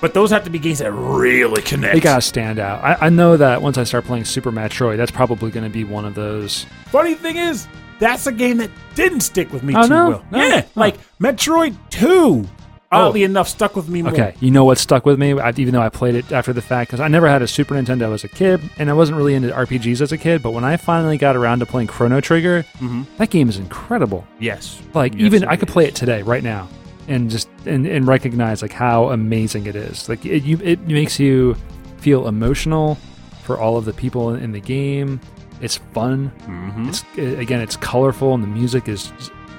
[0.00, 1.94] but those have to be games that really connect.
[1.94, 2.82] They gotta stand out.
[2.84, 5.84] I, I know that once I start playing Super Metroid, that's probably going to be
[5.84, 6.64] one of those.
[6.86, 7.66] Funny thing is,
[7.98, 10.08] that's a game that didn't stick with me Oh, too no?
[10.08, 10.24] well.
[10.30, 10.38] No?
[10.46, 10.70] Yeah, Oh.
[10.74, 12.46] like Metroid Two.
[12.92, 13.26] Oddly oh.
[13.26, 14.12] enough, stuck with me more.
[14.12, 16.62] Okay, you know what stuck with me, I, even though I played it after the
[16.62, 19.34] fact, because I never had a Super Nintendo as a kid, and I wasn't really
[19.34, 20.40] into RPGs as a kid.
[20.40, 23.02] But when I finally got around to playing Chrono Trigger, mm-hmm.
[23.16, 24.24] that game is incredible.
[24.38, 24.80] Yes.
[24.94, 26.68] Like Yes, even I could play it today, right now,
[27.08, 30.08] and just and, and recognize like how amazing it is.
[30.08, 31.56] Like it, you, it makes you
[31.98, 32.98] feel emotional
[33.42, 35.20] for all of the people in the game.
[35.60, 36.30] It's fun.
[36.46, 36.88] Mm-hmm.
[36.88, 39.12] It's it, again, it's colorful, and the music is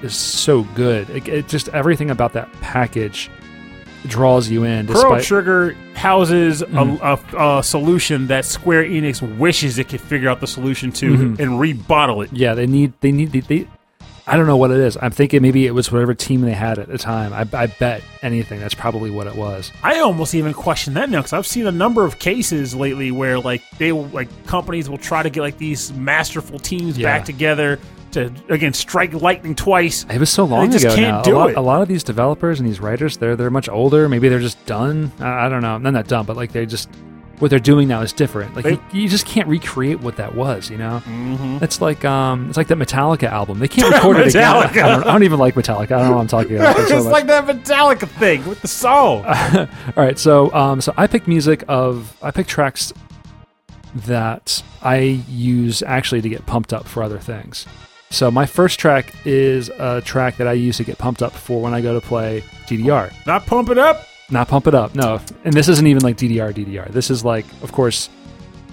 [0.03, 1.09] is so good.
[1.09, 3.29] It, it just everything about that package
[4.05, 4.85] draws you in.
[4.85, 6.99] Despite, Trigger houses Mm.
[7.01, 11.11] a, a, a solution that Square Enix wishes it could figure out the solution to
[11.13, 11.41] Mm-hmm.
[11.41, 12.31] and rebottle it.
[12.31, 13.67] yeah, they need they need they, they.
[14.27, 14.97] I don't know what it is.
[15.01, 17.31] I'm thinking maybe it was whatever team they had at the time.
[17.33, 19.71] I, I bet anything that's probably what it was.
[19.83, 23.39] I almost even question that now because I've seen a number of cases lately where
[23.39, 27.07] like they will like companies will try to get like these masterful teams Yeah.
[27.17, 27.79] back together
[28.11, 30.05] to again strike lightning twice.
[30.09, 31.21] It was so long just ago can't now.
[31.23, 31.57] do a, lot, it.
[31.57, 34.09] a lot of these developers and these writers, they're they're much older.
[34.09, 35.11] Maybe they're just done.
[35.19, 35.77] I, I don't know.
[35.77, 36.89] Not that done, but like they just
[37.39, 38.55] what they're doing now is different.
[38.55, 40.69] Like They- you, you just can't recreate what that was.
[40.69, 41.63] You know, mm-hmm.
[41.63, 43.59] it's like um, it's like that Metallica album.
[43.59, 44.43] They can't record it again.
[44.43, 45.91] I don't, I don't even like Metallica.
[45.91, 46.79] I don't know what I'm talking about.
[46.79, 49.25] it's so like that Metallica thing with the song.
[49.25, 52.91] All right, so um, so I picked music of I picked tracks
[53.95, 57.65] that I use actually to get pumped up for other things.
[58.09, 61.61] So my first track is a track that I use to get pumped up for
[61.61, 63.11] when I go to play DDR.
[63.25, 64.07] Not pump it up.
[64.29, 65.21] Not pump it up, no.
[65.45, 66.89] And this isn't even like DDR DDR.
[66.91, 68.09] This is like, of course,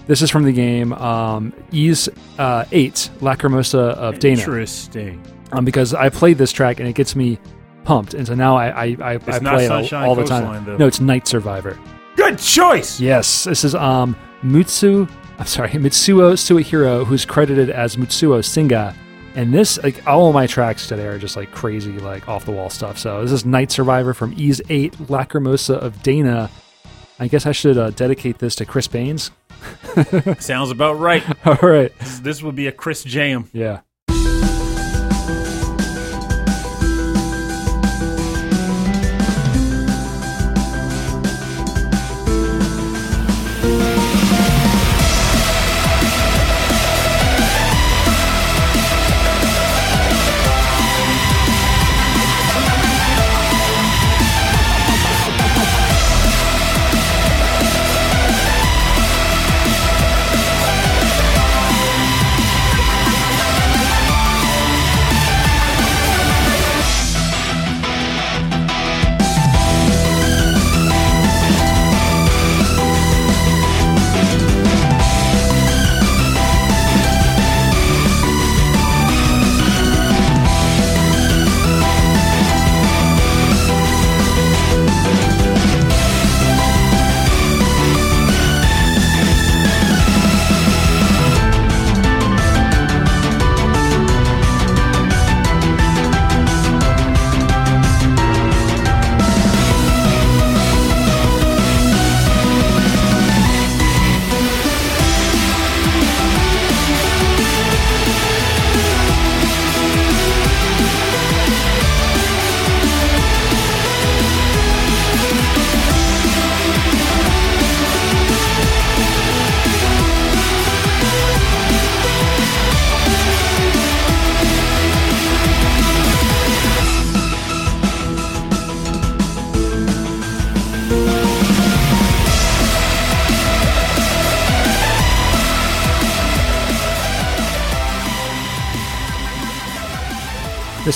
[0.09, 5.23] this is from the game um, Ys uh, Eight Lacrimosa of Dana Interesting.
[5.53, 7.39] um, because I played this track and it gets me
[7.85, 10.65] pumped, and so now I I, I, I play it all, all the time.
[10.65, 10.77] though.
[10.77, 11.79] No, it's Night Survivor.
[12.17, 12.99] Good choice.
[13.01, 15.09] Yes, this is um Mutsu.
[15.39, 18.95] I'm sorry, Mitsuo Suehiro, who's credited as Mitsuo Singa.
[19.35, 22.71] And this, like, all my tracks today are just like crazy, like off the wall
[22.71, 22.99] stuff.
[22.99, 26.51] So this is Night Survivor from Ys Eight, Lacrimosa of Dana.
[27.19, 29.31] I guess I should uh, dedicate this to Chris Baines.
[30.39, 31.23] Sounds about right.
[31.47, 31.93] All right,
[32.23, 33.49] this would be a Chris jam.
[33.53, 33.81] yeah.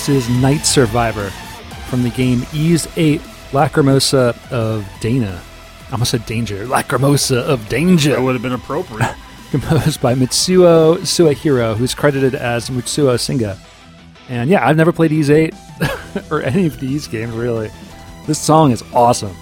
[0.09, 1.29] Is Night Survivor
[1.87, 5.39] from the game Ys 8 Lacrimosa of Dana.
[5.87, 6.65] I almost said danger.
[6.65, 8.11] Lacrimosa of danger.
[8.15, 9.15] That would have been appropriate.
[9.51, 13.57] Composed by Mitsuo Suehiro, who's credited as Mitsuo Singa.
[14.29, 15.53] And yeah, I've never played Ys 8
[16.31, 17.69] or any of these games, really.
[18.25, 19.35] This song is awesome.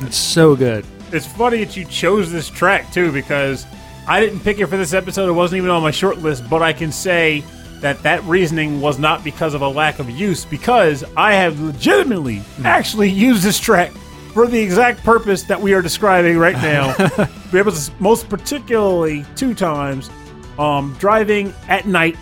[0.00, 0.84] It's so good.
[1.10, 3.66] it's funny that you chose this track too because
[4.06, 5.28] I didn't pick it for this episode.
[5.30, 7.42] It wasn't even on my short list, but I can say
[7.82, 12.42] that that reasoning was not because of a lack of use because I have legitimately
[12.64, 13.90] actually used this track
[14.32, 16.94] for the exact purpose that we are describing right now.
[17.52, 20.10] it was most particularly two times
[20.58, 22.16] um, driving at night,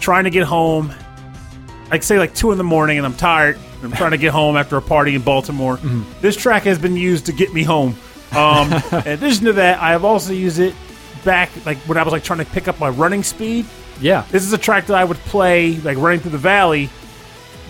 [0.00, 0.92] trying to get home.
[1.90, 3.56] Like say like two in the morning, and I'm tired.
[3.76, 5.78] and I'm trying to get home after a party in Baltimore.
[6.20, 7.96] This track has been used to get me home.
[8.36, 10.74] Um, in addition to that, I have also used it
[11.24, 13.64] back like when I was like trying to pick up my running speed.
[14.00, 14.24] Yeah.
[14.30, 16.90] This is a track that I would play like running through the valley.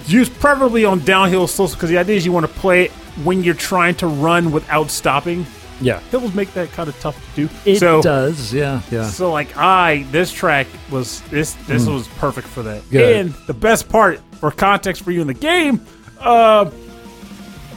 [0.06, 2.90] Used preferably on downhill slopes because the idea is you want to play it
[3.24, 5.46] when you're trying to run without stopping.
[5.80, 6.00] Yeah.
[6.10, 7.54] Hills make that kind of tough to do.
[7.64, 8.52] It so, does.
[8.52, 8.82] Yeah.
[8.90, 9.06] Yeah.
[9.08, 12.82] so like I this track was this this was perfect for that.
[12.84, 12.90] Mm.
[12.90, 13.16] Good.
[13.16, 15.84] And the best part for context for you in the game,
[16.20, 16.70] uh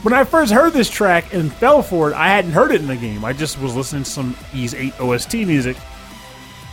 [0.02, 2.88] when I first heard this track and fell for it, I hadn't heard it in
[2.88, 3.24] the game.
[3.24, 5.76] I just was listening to some Ys 8 OST music.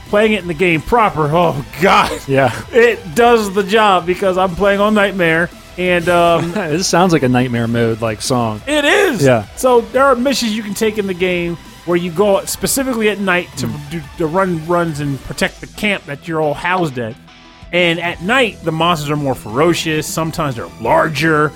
[0.09, 2.19] Playing it in the game proper, oh god.
[2.27, 2.51] Yeah.
[2.71, 7.29] It does the job because I'm playing on Nightmare And um, this sounds like a
[7.29, 8.61] nightmare mode like song.
[8.67, 9.23] it is.
[9.23, 9.45] Yeah.
[9.55, 13.09] So there are missions you can take in the game where you go out specifically
[13.09, 13.89] at night to, Hmm.
[13.91, 17.15] do, to run runs and protect the camp that you're all housed at.
[17.71, 20.05] And at night, the monsters are more ferocious.
[20.07, 21.51] Sometimes they're larger,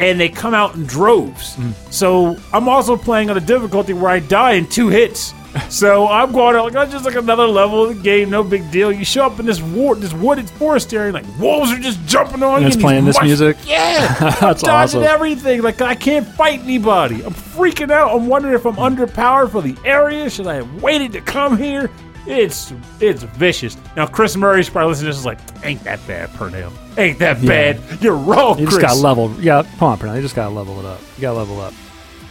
[0.00, 1.54] and they come out in droves.
[1.54, 1.70] Hmm.
[1.90, 5.32] So I'm also playing on a difficulty where I die in two hits.
[5.68, 8.70] So I'm going out like that's just like another level of the game, no big
[8.70, 8.92] deal.
[8.92, 12.42] You show up in this war, this wooded forest area, like wolves are just jumping
[12.42, 12.54] on you.
[12.56, 12.68] And you.
[12.68, 13.56] it's playing this music?
[13.64, 15.02] Yeah, That's dodging awesome.
[15.04, 15.62] everything.
[15.62, 17.22] Like I can't fight anybody.
[17.24, 18.14] I'm freaking out.
[18.14, 20.28] I'm wondering if I'm underpowered for the area.
[20.30, 21.90] Should I have waited to come here?
[22.26, 23.76] It's it's vicious.
[23.96, 26.72] Now Chris Murray's probably listening to this is like, ain't that bad, Pernell.
[26.98, 27.80] Ain't that bad.
[28.02, 28.80] You're wrong, You Chris.
[28.80, 29.30] just got to level.
[29.40, 30.16] Yeah, come on, Pernell.
[30.16, 31.00] You just got to level it up.
[31.16, 31.72] You got to level up.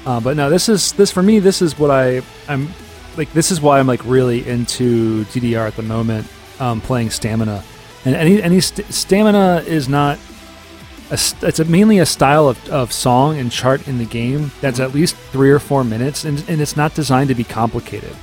[0.06, 1.40] Uh, but no, this is this for me.
[1.40, 2.68] This is what I I'm
[3.18, 3.32] like.
[3.34, 6.28] This is why I'm like really into DDR at the moment.
[6.60, 7.64] Um, playing stamina,
[8.06, 10.18] and any any st- stamina is not.
[11.12, 14.80] A, it's a, mainly a style of, of song and chart in the game that's
[14.80, 18.16] at least three or four minutes, and, and it's not designed to be complicated.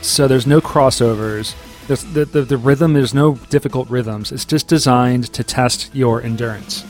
[0.00, 1.54] So there's no crossovers.
[1.86, 4.32] There's the, the, the rhythm, there's no difficult rhythms.
[4.32, 6.84] It's just designed to test your endurance.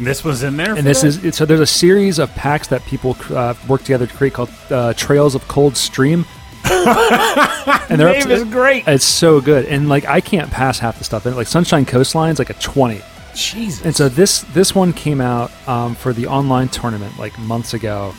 [0.00, 0.74] this was in there.
[0.74, 4.14] And this is so there's a series of packs that people uh, work together to
[4.14, 6.24] create called uh, Trails of Cold Stream.
[7.90, 8.86] and they're up to, is great.
[8.86, 9.66] it's so good.
[9.66, 11.36] And like I can't pass half the stuff in it.
[11.36, 13.00] Like Sunshine Coastline's like a 20.
[13.34, 13.84] Jesus.
[13.84, 18.12] And so this this one came out um, for the online tournament like months ago,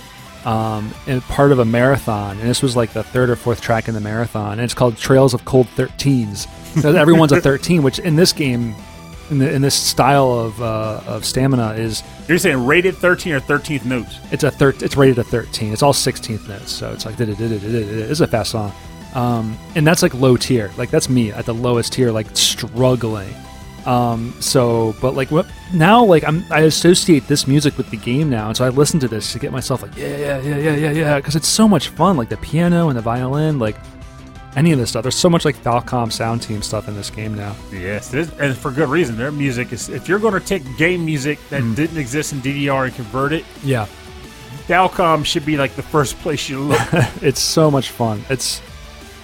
[0.45, 2.39] um, and part of a marathon.
[2.39, 4.53] And this was like the third or fourth track in the marathon.
[4.53, 6.47] And it's called Trails of Cold 13s.
[6.81, 8.75] So everyone's a 13, which in this game,
[9.29, 13.39] in, the, in this style of uh, of stamina, is You're saying rated 13 or
[13.39, 14.19] 13th notes.
[14.31, 15.73] it's a thir- it's rated a 13.
[15.73, 18.71] It's all 16th notes, so it's like it's a fast song.
[19.15, 20.71] Um, and that's like low tier.
[20.77, 23.33] Like that's me at the lowest tier, like struggling.
[23.85, 26.03] Um, so, but like what now?
[26.03, 29.07] Like I'm, I associate this music with the game now, and so I listen to
[29.07, 31.87] this to get myself like, yeah, yeah, yeah, yeah, yeah, yeah, because it's so much
[31.89, 32.17] fun.
[32.17, 33.77] Like the piano and the violin, like
[34.55, 35.03] any of this stuff.
[35.03, 37.55] There's so much like Falcom Sound Team stuff in this game now.
[37.71, 39.17] Yes, is, and for good reason.
[39.17, 39.89] Their music is.
[39.89, 41.73] If you're going to take game music that Hmm.
[41.75, 43.85] didn't exist in DDR and convert it, Yeah,
[44.67, 46.79] Falcom should be like the first place you look.
[47.21, 48.23] it's so much fun.
[48.29, 48.61] It's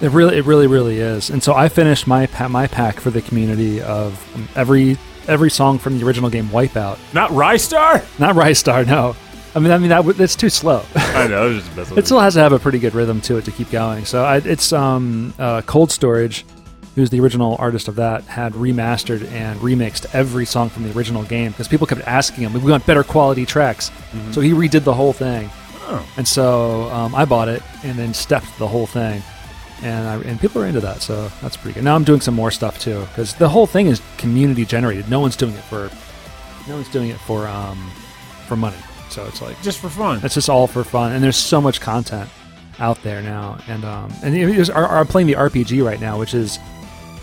[0.00, 1.30] it really, it really, really is.
[1.30, 4.96] And so I finished my pa- my pack for the community of um, every
[5.28, 6.98] every song from the original game Wipeout.
[7.14, 8.04] Not Rystar.
[8.18, 9.16] Not Rise Star, no.
[9.56, 10.84] I mean, I mean that that's too slow.
[10.94, 11.48] I know.
[11.50, 13.70] It, just it still has to have a pretty good rhythm to it to keep
[13.70, 14.04] going.
[14.04, 16.44] So I, it's um, uh, Cold Storage,
[16.94, 21.22] who's the original artist of that, had remastered and remixed every song from the original
[21.22, 23.90] game because people kept asking him, "We want better quality tracks."
[24.32, 25.48] So he redid the whole thing,
[25.88, 26.06] Oh.
[26.18, 29.22] and so um, I bought it and then stepped the whole thing,
[29.82, 31.00] and I, and people are into that.
[31.00, 31.84] So that's pretty good.
[31.84, 35.08] Now I'm doing some more stuff too because the whole thing is community generated.
[35.08, 35.90] No one's doing it for,
[36.68, 37.90] no one's doing it for um,
[38.46, 38.76] for money.
[39.16, 40.20] So it's like just for fun.
[40.22, 42.28] it's just all for fun, and there's so much content
[42.78, 43.56] out there now.
[43.66, 46.58] And um, and are playing the RPG right now, which is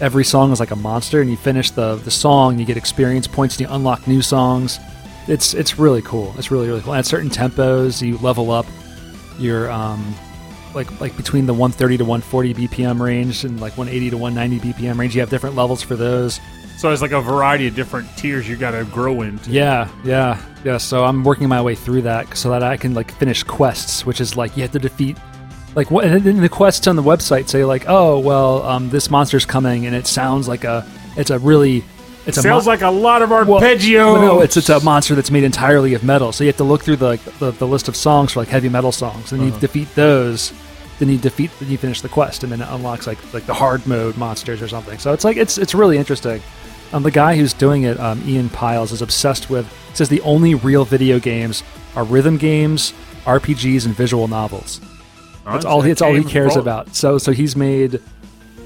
[0.02, 3.28] every song is like a monster, and you finish the the song, you get experience
[3.28, 4.80] points, and you unlock new songs.
[5.28, 6.34] It's it's really cool.
[6.36, 6.96] It's really really cool.
[6.96, 8.66] At certain tempos, you level up
[9.38, 10.16] your um,
[10.74, 14.98] like like between the 130 to 140 BPM range and like 180 to 190 BPM
[14.98, 15.14] range.
[15.14, 16.40] You have different levels for those.
[16.78, 19.50] So it's like a variety of different tiers you got to grow into.
[19.50, 20.78] Yeah, yeah, yeah.
[20.78, 24.20] So I'm working my way through that so that I can like finish quests, which
[24.20, 25.18] is like you have to defeat
[25.76, 29.10] like what and then the quests on the website say like, oh well, um, this
[29.10, 31.84] monster's coming and it sounds like a it's a really
[32.26, 34.14] it Sounds mon- like a lot of well, arpeggio.
[34.14, 36.32] well, no, it's it's a monster that's made entirely of metal.
[36.32, 38.48] So you have to look through the like, the, the list of songs for like
[38.48, 40.54] heavy metal songs, and you defeat those.
[41.00, 43.54] Then you defeat, then you finish the quest, and then it unlocks like like the
[43.54, 45.00] hard mode monsters or something.
[45.00, 46.42] So it's like it's it's really interesting.
[46.94, 49.68] Um, the guy who's doing it, um, Ian Piles, is obsessed with.
[49.94, 51.64] Says the only real video games
[51.96, 52.94] are rhythm games,
[53.26, 54.80] RPGs, and visual novels.
[55.46, 55.84] That's all.
[55.84, 56.96] It's all he cares about.
[56.96, 58.00] So so he's made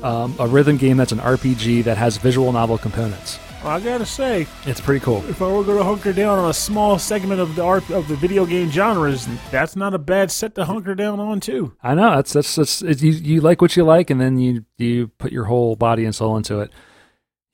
[0.03, 3.39] um, a rhythm game that's an RPG that has visual novel components.
[3.63, 5.27] I gotta say, It's pretty cool.
[5.27, 8.07] if I were going to hunker down on a small segment of the art of
[8.07, 11.73] the video game genres, that's not a bad set to hunker down on too.
[11.83, 15.07] I know that's that's that's you you like what you like, and then you you
[15.17, 16.71] put your whole body and soul into it.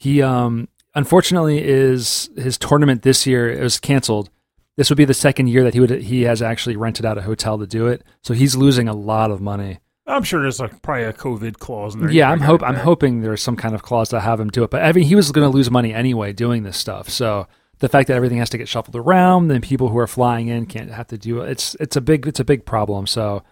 [0.04, 4.30] He um unfortunately is his tournament this year it was canceled.
[4.76, 7.22] This would be the second year that he would he has actually rented out a
[7.22, 9.80] hotel to do it, so he's losing a lot of money.
[10.06, 12.12] I'm sure there's like probably a COVID clause in there.
[12.12, 14.72] Yeah, I'm hope I'm hoping there's some kind of clause to have him do it.
[14.72, 17.08] But I mean, he was going to lose money anyway doing this stuff.
[17.08, 17.48] So
[17.80, 20.66] the fact that everything has to get shuffled around, then people who are flying in
[20.66, 21.50] can't have to do it.
[21.52, 23.08] It's it's a big it's a big problem.
[23.08, 23.44] So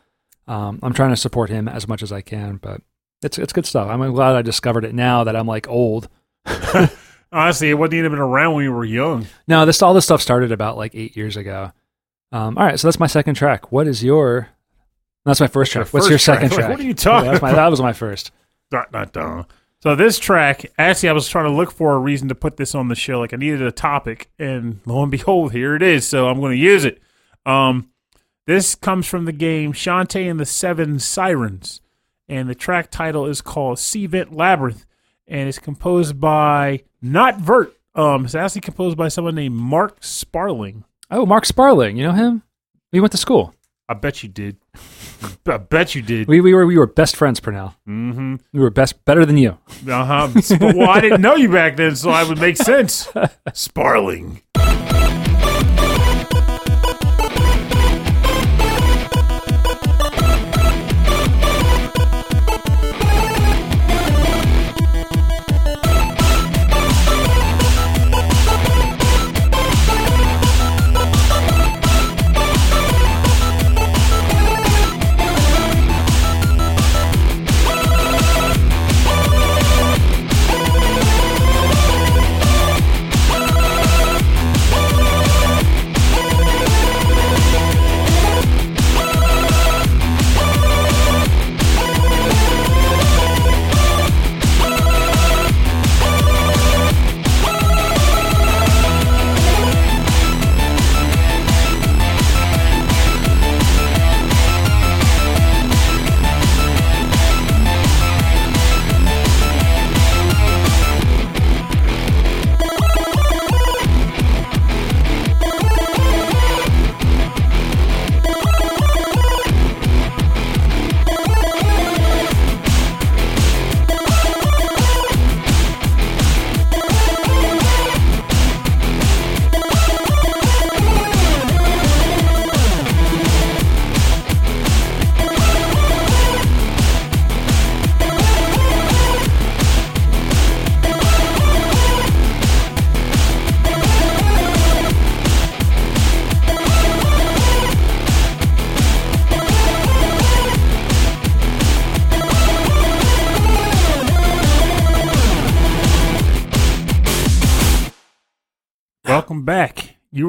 [0.49, 2.57] um, I'm trying to support him as much as I can.
[2.57, 2.81] But
[3.23, 3.87] it's it's good stuff.
[3.87, 6.09] I'm glad I discovered it now that I'm like old.
[7.33, 9.25] Honestly, it wasn't even around when we were young.
[9.47, 11.71] No, this all this stuff started about like eight years ago.
[12.33, 13.71] Um, all right, so that's my second track.
[13.71, 14.49] What is your?
[15.25, 15.87] That's my first track.
[15.93, 16.35] What's first your track?
[16.41, 16.69] second Like, track?
[16.71, 18.31] what are you talking Yeah, that's my- that was my first.
[18.69, 19.45] Dun, dun, dun.
[19.83, 22.75] So this track, actually, I was trying to look for a reason to put this
[22.75, 23.19] on the show.
[23.19, 26.07] Like I needed a topic, and lo and behold, here it is.
[26.07, 27.01] So I'm going to use it.
[27.45, 27.89] Um,
[28.45, 31.81] this comes from the game Shantae and the Seven Sirens,
[32.29, 34.85] and the track title is called Sea Vent Labyrinth,
[35.31, 37.71] and it's composed by not Virt.
[37.95, 40.83] Um, it's actually composed by someone named Mark Sparling.
[41.09, 41.97] Oh, Mark Sparling.
[41.97, 42.43] You know him?
[42.91, 43.55] We went to school.
[43.89, 44.57] I bet you did.
[45.45, 46.27] I bet you did.
[46.27, 47.75] We, we were we were best friends, Pernell.
[47.87, 48.35] Mm-hmm.
[48.53, 49.57] We were best better than you.
[49.87, 50.29] Uh huh.
[50.61, 53.09] well, I didn't know you back then, so I would make sense.
[53.53, 54.41] Sparling.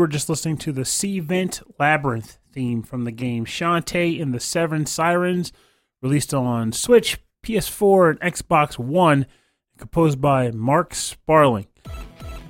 [0.03, 4.41] Were just listening to the Sea Vent Labyrinth theme from the game Shantae and the
[4.41, 5.53] Seven Sirens,
[6.01, 9.27] released on Switch, PS4, and Xbox One,
[9.79, 11.69] composed by Mark Sparling.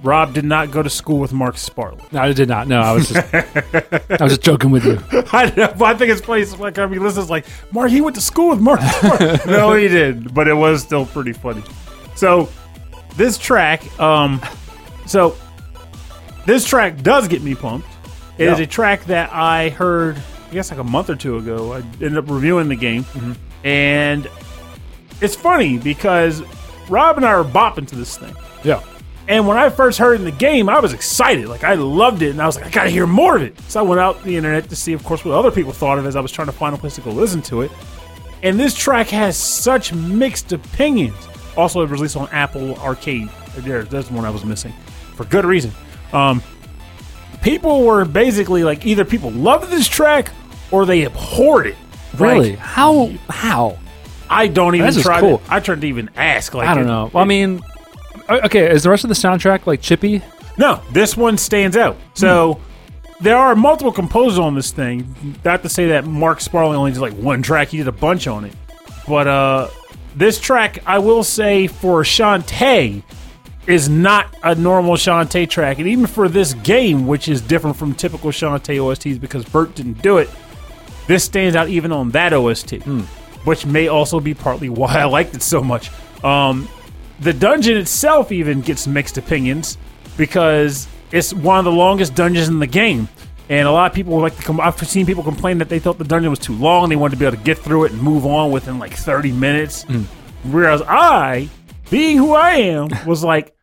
[0.03, 2.03] Rob did not go to school with Mark Sparling.
[2.11, 2.69] No, I did not.
[2.69, 4.99] No, I was just I was just joking with you.
[5.31, 6.41] I, know, but I think it's funny.
[6.41, 7.91] It's like I mean, listeners like Mark.
[7.91, 8.81] He went to school with Mark.
[8.81, 11.63] Sparling." no, he did, but it was still pretty funny.
[12.15, 12.49] So
[13.17, 14.41] this track, um,
[15.05, 15.37] so
[16.47, 17.89] this track does get me pumped.
[18.39, 20.21] It is a track that I heard,
[20.51, 21.75] I guess, like a month or two ago.
[21.75, 23.33] I ended up reviewing the game, mm-hmm.
[23.67, 24.29] and
[25.21, 26.43] it's funny because
[26.89, 28.35] Rob and I are bopping to this thing.
[28.65, 28.83] Yeah.
[29.29, 31.47] And when I first heard it in the game, I was excited.
[31.47, 33.61] Like I loved it, and I was like, I gotta hear more of it.
[33.69, 36.05] So I went out the internet to see, of course, what other people thought of
[36.05, 37.71] it as I was trying to find a place to go listen to it.
[38.43, 41.29] And this track has such mixed opinions.
[41.57, 43.29] Also, it was released on Apple Arcade.
[43.59, 44.73] There, that's the one I was missing
[45.15, 45.71] for good reason.
[46.13, 46.43] Um,
[47.43, 50.31] people were basically like either people loved this track
[50.71, 51.77] or they abhorred it.
[52.19, 52.51] Really?
[52.51, 53.79] Like, how how?
[54.29, 55.21] I don't even try.
[55.21, 55.39] cool.
[55.39, 56.55] To, I tried to even ask.
[56.55, 57.11] Like I don't it- know.
[57.13, 57.61] Well, I mean,
[58.29, 60.23] okay, is the rest of the soundtrack like chippy?
[60.59, 61.97] No, this one stands out.
[62.15, 62.61] So
[63.21, 65.37] there are multiple composers on this thing.
[65.45, 68.27] Not to say that Mark Sparling only did like one track; he did a bunch
[68.27, 68.53] on it.
[69.07, 69.69] But uh,
[70.15, 73.03] this track, I will say, for Shantae,
[73.67, 77.95] is not a normal Shantae track, and even for this game, which is different from
[77.95, 80.29] typical Shantae OSTs because Virt didn't do it,
[81.07, 82.75] this stands out even on that OST,
[83.45, 85.91] which may also be partly why I liked it so much.
[86.25, 86.69] Um,
[87.21, 89.79] the dungeon itself even gets mixed opinions
[90.17, 93.09] because it's one of the longest dungeons in the game.
[93.49, 94.61] And a lot of people like to come.
[94.61, 96.89] I've seen people complain that they thought the dungeon was too long.
[96.89, 99.33] They wanted to be able to get through it and move on within like 30
[99.33, 99.85] minutes.
[100.45, 101.49] Whereas I,
[101.91, 103.55] being who I am, was like,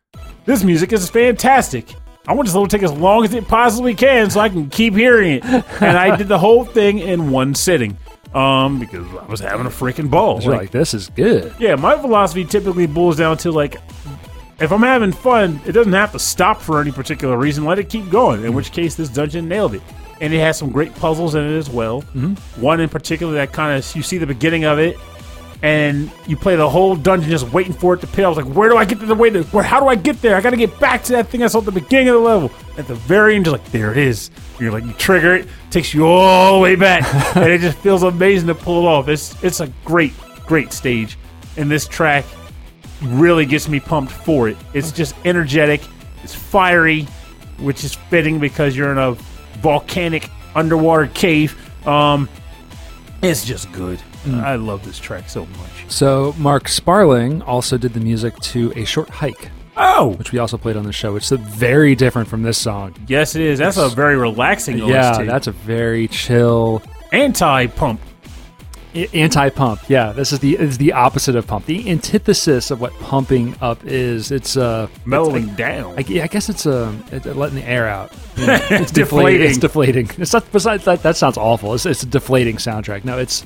[0.45, 1.93] this music is fantastic.
[2.27, 4.93] I want this little take as long as it possibly can so I can keep
[4.93, 5.43] hearing it.
[5.45, 7.97] And I did the whole thing in one sitting
[8.33, 10.35] um, because I was having a freaking ball.
[10.35, 11.53] Like, like, this is good.
[11.59, 13.77] yeah, my philosophy typically boils down to like,
[14.59, 17.63] if I'm having fun, it doesn't have to stop for any particular reason.
[17.65, 18.43] Let it keep going.
[18.43, 19.81] In which case, this dungeon nailed it,
[20.19, 22.01] and it has some great puzzles in it as well.
[22.01, 22.61] Mm-hmm.
[22.61, 24.97] One in particular that kind of you see the beginning of it,
[25.61, 28.23] and you play the whole dungeon just waiting for it to pay.
[28.23, 29.63] I was like, where do I get to the way to where?
[29.63, 30.35] How do I get there?
[30.35, 32.21] I got to get back to that thing I saw at the beginning of the
[32.21, 32.51] level.
[32.77, 34.31] At the very end, you're like, there it is.
[34.59, 37.03] You're like, you trigger it, takes you all the way back,
[37.35, 39.07] and it just feels amazing to pull it off.
[39.09, 40.13] It's it's a great
[40.45, 41.17] great stage,
[41.57, 42.25] and this track
[43.01, 44.57] really gets me pumped for it.
[44.73, 45.81] It's just energetic,
[46.23, 47.03] it's fiery,
[47.59, 49.13] which is fitting because you're in a
[49.59, 51.55] volcanic underwater cave.
[51.87, 52.29] Um,
[53.21, 54.01] it's just good.
[54.27, 55.85] I love this track so much.
[55.87, 60.57] So Mark Sparling also did the music to a short hike, Oh, which we also
[60.57, 61.13] played on the show.
[61.13, 62.95] Which is very different from this song.
[63.07, 63.59] yes, it is.
[63.59, 65.25] That's a very relaxing Yeah, OST.
[65.25, 68.01] that's a very chill, anti pump.
[69.13, 69.79] anti pump.
[69.87, 71.65] Yeah, this is the is the opposite of pump.
[71.65, 74.31] The antithesis of what pumping up is.
[74.31, 75.93] It's uh Mellowing down.
[75.93, 78.11] I, I guess it's uh it's letting the air out.
[78.39, 79.47] You know, it's deflating.
[79.49, 80.05] It's deflating.
[80.05, 80.21] deflating.
[80.21, 80.49] It's not.
[80.53, 81.73] Besides that, that sounds awful.
[81.73, 83.03] It's, it's a deflating soundtrack.
[83.03, 83.45] No, it's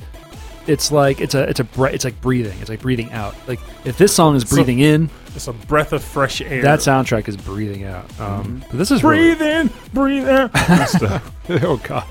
[0.66, 2.58] it's like it's a it's a bre- it's like breathing.
[2.60, 3.34] It's like breathing out.
[3.48, 6.62] Like if this song is breathing in, It's a breath of fresh air.
[6.62, 8.04] that soundtrack is breathing out.
[8.20, 10.50] Um, but this is really, breathe in, breathe out.
[11.50, 12.06] Oh god.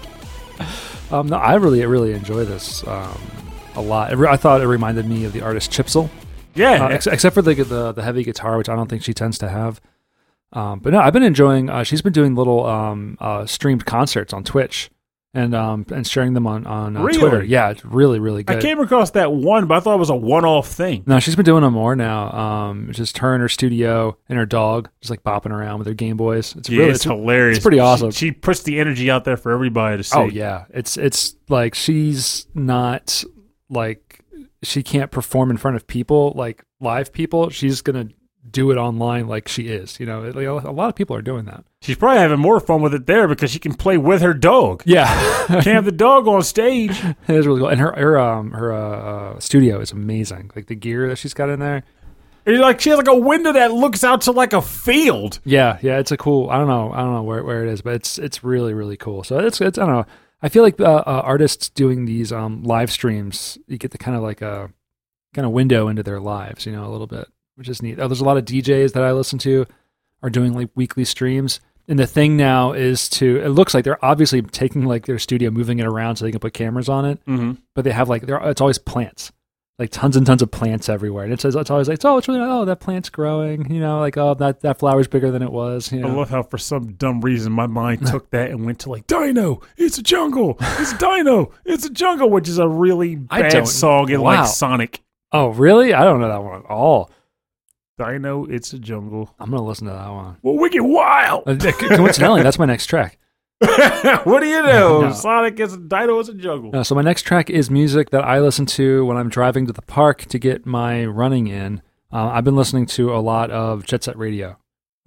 [1.11, 3.19] Um, no, I really really enjoy this um,
[3.75, 4.15] a lot.
[4.15, 6.09] Re- I thought it reminded me of the artist Chipzel.
[6.55, 9.13] Yeah, uh, ex- except for the, the the heavy guitar, which I don't think she
[9.13, 9.81] tends to have.
[10.53, 11.69] Um, but no, I've been enjoying.
[11.71, 14.91] Uh, she's been doing little um, uh, streamed concerts on Twitch
[15.35, 17.19] and um, and sharing them on on uh, Really?
[17.19, 17.43] Twitter.
[17.43, 18.57] Yeah, it's really really good.
[18.57, 21.03] I came across that one, but I thought it was a one-off thing.
[21.07, 22.31] no, she's been doing them more now.
[22.31, 25.87] Um, it's just her in her studio and her dog, just like bopping around with
[25.87, 26.55] her Game Boys.
[26.55, 27.57] It's Yeah, really it's hilarious.
[27.57, 28.11] it's pretty She- awesome.
[28.11, 30.17] She, puts the energy out there for everybody to see.
[30.17, 33.23] Oh yeah, it's it's like she's not
[33.69, 34.19] like
[34.61, 37.49] she can't perform in front of people like live people.
[37.49, 38.09] She's gonna
[38.49, 39.99] do it online like she is.
[39.99, 41.63] You know, a lot of people are doing that.
[41.81, 44.83] She's probably having more fun with it there because she can play with her dog.
[44.85, 45.07] Yeah,
[45.47, 47.03] Can't have the dog on stage.
[47.03, 47.69] it is really cool.
[47.69, 48.77] And her her um her uh,
[49.35, 50.51] uh, studio is amazing.
[50.55, 51.83] Like the gear that she's got in there.
[52.45, 55.39] It's like she has like a window that looks out to like a field.
[55.45, 56.49] Yeah, yeah, it's a cool.
[56.49, 58.97] I don't know, I don't know where, where it is, but it's it's really really
[58.97, 59.23] cool.
[59.23, 60.05] So it's it's I don't know.
[60.41, 64.17] I feel like uh, uh, artists doing these um live streams, you get the kind
[64.17, 64.71] of like a
[65.33, 67.99] kind of window into their lives, you know, a little bit, which is neat.
[67.99, 69.65] Oh, there's a lot of DJs that I listen to
[70.21, 71.59] are doing like weekly streams.
[71.87, 75.51] And the thing now is to it looks like they're obviously taking like their studio,
[75.51, 77.25] moving it around so they can put cameras on it.
[77.25, 77.53] Mm-hmm.
[77.75, 79.31] But they have like there it's always plants.
[79.79, 81.25] Like tons and tons of plants everywhere.
[81.25, 83.99] And it says it's always like, oh, it's really oh, that plant's growing, you know,
[83.99, 85.91] like oh that that flower's bigger than it was.
[85.91, 86.07] You know?
[86.07, 89.07] I love how for some dumb reason my mind took that and went to like
[89.07, 94.09] Dino, it's a jungle, it's Dino, it's a jungle, which is a really bad song
[94.09, 94.41] in wow.
[94.41, 95.01] like Sonic.
[95.33, 95.93] Oh, really?
[95.93, 97.09] I don't know that one at all.
[97.97, 99.33] Dino, it's a jungle.
[99.39, 100.37] I'm gonna listen to that one.
[100.41, 101.43] Well, we get wild.
[101.47, 103.19] Uh, Coincidentally, that's my next track.
[104.23, 105.01] what do you know?
[105.01, 105.13] No.
[105.13, 106.75] Sonic is a Dino, is a jungle.
[106.75, 109.73] Uh, so my next track is music that I listen to when I'm driving to
[109.73, 111.81] the park to get my running in.
[112.11, 114.57] Uh, I've been listening to a lot of Jet Set Radio.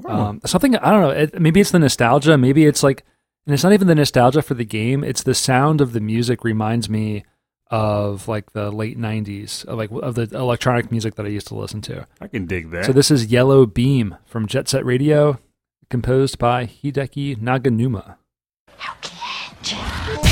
[0.04, 1.10] Um, something I don't know.
[1.10, 2.36] It, maybe it's the nostalgia.
[2.38, 3.04] Maybe it's like,
[3.46, 5.02] and it's not even the nostalgia for the game.
[5.02, 7.24] It's the sound of the music reminds me
[7.68, 11.54] of like the late '90s, of like of the electronic music that I used to
[11.54, 12.06] listen to.
[12.20, 12.86] I can dig that.
[12.86, 15.38] So this is Yellow Beam from Jet Set Radio,
[15.90, 18.16] composed by Hideki Naganuma.
[19.66, 20.25] 抓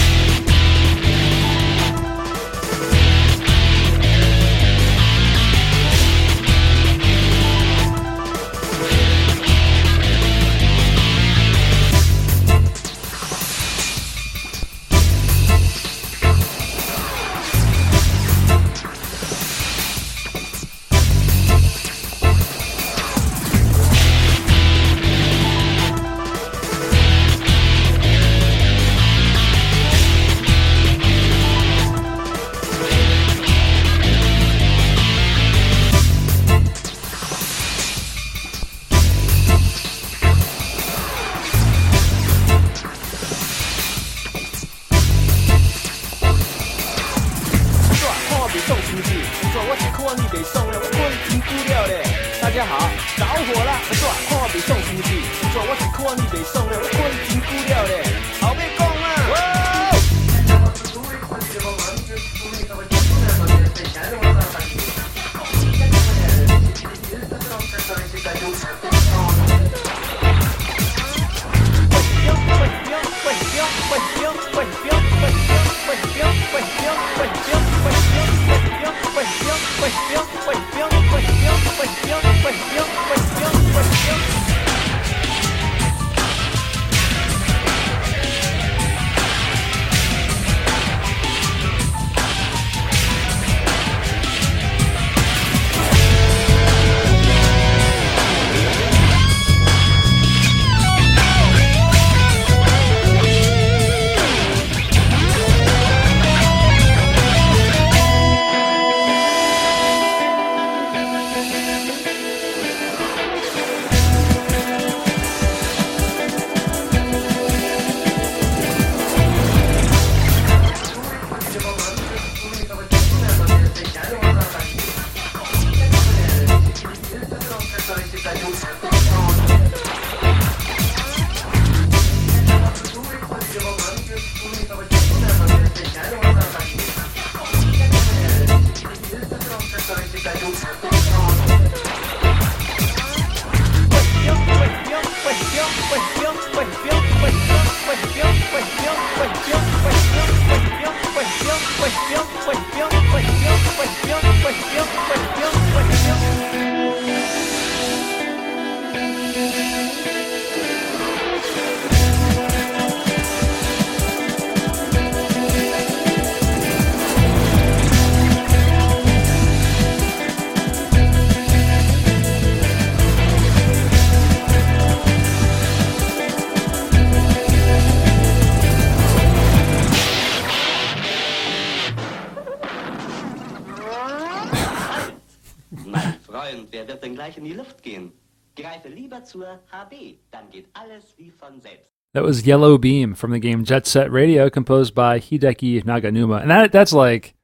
[189.35, 191.91] zur HB, dann geht alles wie von selbst.
[192.13, 196.51] That was Yellow Beam from the game Jet Set Radio, composed by Hideki Naganuma, and
[196.51, 197.35] that that's like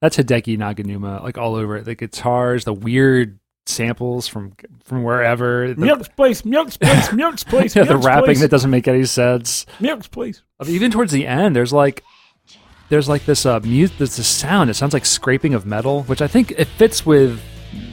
[0.00, 1.84] that's Hideki Naganuma, like all over it.
[1.84, 7.76] The guitars, the weird samples from from wherever, the, Milk's place, Milk's place, Milk's place,
[7.76, 9.66] yeah, the rapping place, that doesn't make any sense.
[9.78, 10.42] Milk's place.
[10.58, 12.02] I mean, even towards the end, there's like
[12.88, 14.70] there's like this uh mute there's this sound.
[14.70, 17.42] It sounds like scraping of metal, which I think it fits with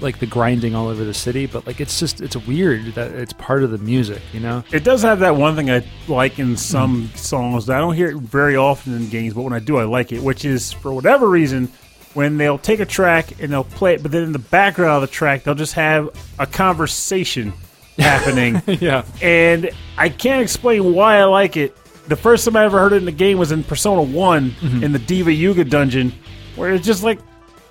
[0.01, 3.33] like the grinding all over the city, but like it's just it's weird that it's
[3.33, 4.63] part of the music, you know?
[4.71, 7.65] It does have that one thing I like in some songs.
[7.67, 10.11] that I don't hear it very often in games, but when I do, I like
[10.11, 10.21] it.
[10.23, 11.69] Which is for whatever reason,
[12.13, 15.01] when they'll take a track and they'll play it, but then in the background of
[15.01, 16.09] the track, they'll just have
[16.39, 17.53] a conversation
[17.97, 18.61] happening.
[18.81, 19.05] yeah.
[19.21, 21.75] and I can't explain why I like it.
[22.07, 24.83] The first time I ever heard it in the game was in Persona One Mm-hmm.
[24.83, 26.11] in the Deva Yuga dungeon,
[26.55, 27.19] where it's just like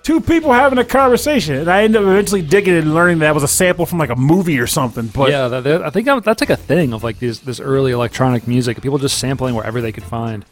[0.02, 3.34] two people having a conversation, and I ended up eventually digging it and learning that
[3.34, 5.08] was a sample from like a movie or something.
[5.08, 7.60] But yeah, that, that- I think that- that's like a thing of like these, this
[7.60, 8.80] early electronic music.
[8.80, 10.44] People just sampling wherever they could find.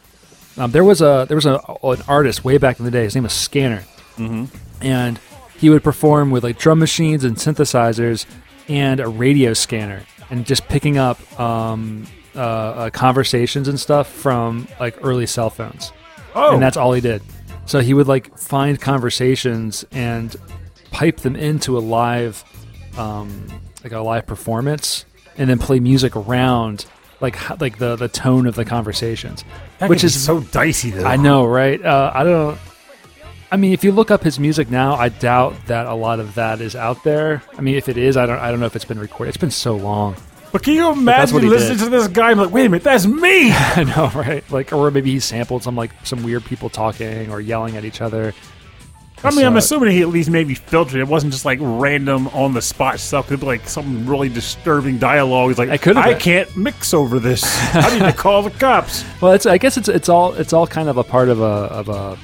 [0.57, 3.03] Um, there was a there was a, an artist way back in the day.
[3.03, 3.83] His name was Scanner,
[4.17, 4.45] mm-hmm.
[4.81, 5.19] and
[5.57, 8.25] he would perform with like drum machines and synthesizers
[8.67, 14.67] and a radio scanner, and just picking up um, uh, uh, conversations and stuff from
[14.79, 15.93] like early cell phones
[16.35, 17.21] oh, and that's all he did.
[17.69, 20.35] So he would like find conversations and
[20.89, 22.43] pipe them into a live,
[22.97, 23.45] um,
[23.83, 25.05] like a live performance,
[25.37, 26.87] and then play music around,
[27.21, 29.45] like like the the tone of the conversations,
[29.77, 31.05] that which is so dicey though.
[31.05, 31.79] I know, right?
[31.79, 32.57] Uh, I don't.
[33.51, 36.33] I mean, if you look up his music now, I doubt that a lot of
[36.33, 37.43] that is out there.
[37.55, 38.39] I mean, if it is, I don't.
[38.39, 39.29] I don't know if it's been recorded.
[39.29, 40.15] It's been so long.
[40.51, 41.83] But can you imagine listening did.
[41.85, 43.51] to this guy and be like, wait a minute, that's me?
[43.53, 44.49] I know, right?
[44.51, 48.01] Like, or maybe he sampled some like some weird people talking or yelling at each
[48.01, 48.33] other.
[49.23, 51.01] I mean, I'm assuming he at least maybe filtered it.
[51.01, 53.25] It wasn't just like random on the spot stuff.
[53.25, 55.49] It could be like some really disturbing dialogue.
[55.49, 57.43] He's like, could I can't mix over this.
[57.75, 59.03] I need to call the cops.
[59.21, 61.43] Well, it's I guess it's it's all it's all kind of a part of a
[61.43, 62.17] of a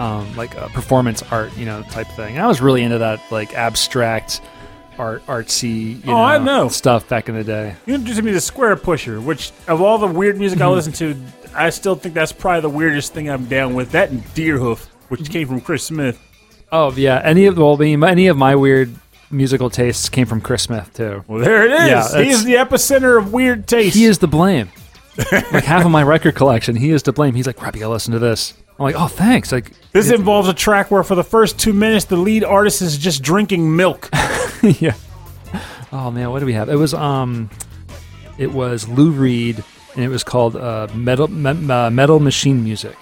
[0.00, 2.36] um, like a performance art, you know, type thing.
[2.36, 4.40] And I was really into that like abstract
[4.98, 6.68] art artsy, you Oh, I know.
[6.68, 7.74] stuff back in the day.
[7.86, 10.68] You introduced me to Squarepusher, which of all the weird music Mm-hmm.
[10.68, 11.16] I listen to,
[11.54, 13.92] I still think that's probably the weirdest thing I'm down with.
[13.92, 15.32] That and Deerhoof, which Mm-hmm.
[15.32, 16.20] came from Chris Smith.
[16.72, 18.94] Oh yeah, any of well, any of my weird
[19.30, 21.24] musical tastes came from Chris Smith too.
[21.28, 21.88] Well, there it is.
[21.88, 23.96] Yeah, He's that's- the epicenter of weird taste.
[23.96, 24.68] He is the blame.
[25.32, 27.34] like half of my record collection, he is to blame.
[27.34, 28.52] He's like, Rob, you gotta listen to this.
[28.78, 29.52] I'm like, oh, thanks.
[29.52, 32.98] Like, This involves a track where for the first two minutes the lead artist is
[32.98, 34.10] just drinking milk.
[34.62, 34.94] yeah.
[35.92, 36.68] Oh man, what do we have?
[36.68, 37.48] It was um,
[38.38, 39.62] it was Lou Reed,
[39.94, 42.96] and it was called uh, Metal Me- uh, Metal Machine Music.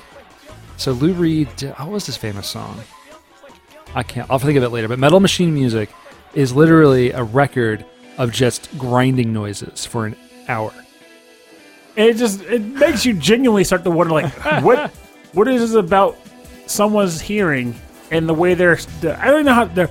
[0.76, 2.78] So Lou Reed, what was this famous song?
[3.96, 4.30] I can't.
[4.30, 4.86] I'll think of it later.
[4.88, 5.88] But Metal Machine Music
[6.34, 7.84] is literally a record
[8.18, 10.16] of just grinding noises for an
[10.48, 10.72] hour.
[11.96, 14.92] And it just it makes you genuinely start to wonder like what
[15.34, 16.16] what is this about
[16.66, 17.74] someone's hearing
[18.10, 19.90] and the way they're I don't know how their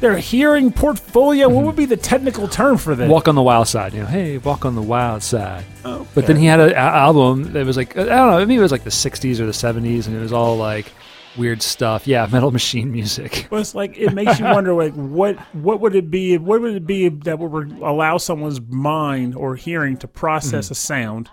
[0.00, 1.48] their hearing portfolio.
[1.48, 1.66] What mm-hmm.
[1.66, 3.08] would be the technical term for that?
[3.08, 3.92] Walk on the Wild Side.
[3.92, 5.64] You know, hey, walk on the wild side.
[5.84, 6.08] Okay.
[6.14, 8.72] But then he had an album that was like I don't know, maybe it was
[8.72, 10.92] like the '60s or the '70s, and it was all like
[11.36, 12.06] weird stuff.
[12.06, 13.46] Yeah, Metal Machine music.
[13.50, 16.74] But it's like it makes you wonder like what what would it be what would
[16.74, 20.72] it be that would allow someone's mind or hearing to process mm-hmm.
[20.72, 21.30] a sound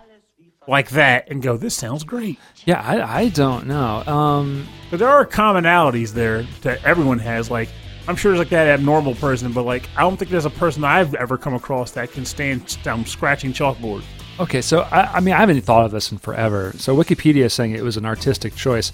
[0.68, 2.38] like that and go this sounds great.
[2.64, 4.04] Yeah, I, I don't know.
[4.06, 7.50] Um, But there are commonalities there that everyone has.
[7.50, 7.68] Like
[8.06, 10.84] I'm sure there's like that abnormal person, but like I don't think there's a person
[10.84, 14.02] I've ever come across that can stand um, scratching chalkboard.
[14.40, 16.72] okay, so I, I mean, I haven't thought of this in forever.
[16.76, 18.92] So Wikipedia is saying it was an artistic choice.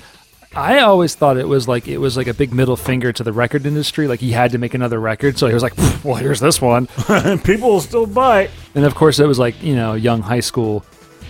[0.56, 3.32] I always thought it was like it was like a big middle finger to the
[3.32, 4.06] record industry.
[4.06, 6.86] Like he had to make another record, so he was like, "Well, here's this one."
[7.44, 8.50] people will still buy it.
[8.76, 10.84] And of course, it was like you know, young high school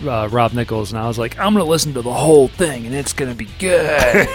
[0.05, 2.95] uh, Rob Nichols, and I was like, "I'm gonna listen to the whole thing, and
[2.95, 4.27] it's gonna be good."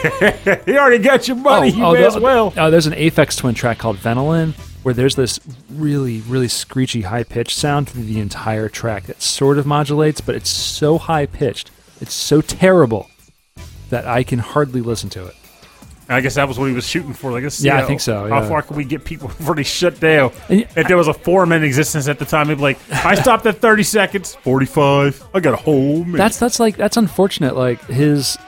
[0.66, 1.70] He already got your money.
[1.70, 2.52] you may the- as well.
[2.56, 4.52] Oh, there's an Aphex Twin track called Ventolin,
[4.82, 5.40] where there's this
[5.70, 10.34] really, really screechy, high pitched sound through the entire track that sort of modulates, but
[10.34, 13.08] it's so high pitched, it's so terrible
[13.90, 15.34] that I can hardly listen to it.
[16.12, 17.30] I guess that was what he was shooting for.
[17.30, 19.62] Like, let's see Yeah, I think so, How far can we get people before they
[19.62, 20.32] shut down?
[20.48, 23.14] And- if there was a forum in existence at the time, he'd be like, I
[23.14, 25.28] stopped at 30 seconds, 45.
[25.34, 26.18] I got a whole minute.
[26.18, 27.56] That's that's like that's unfortunate.
[27.56, 28.38] Like his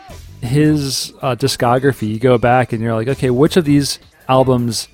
[0.41, 3.99] his uh, discography, you go back and you're like, okay, which of these
[4.29, 4.89] albums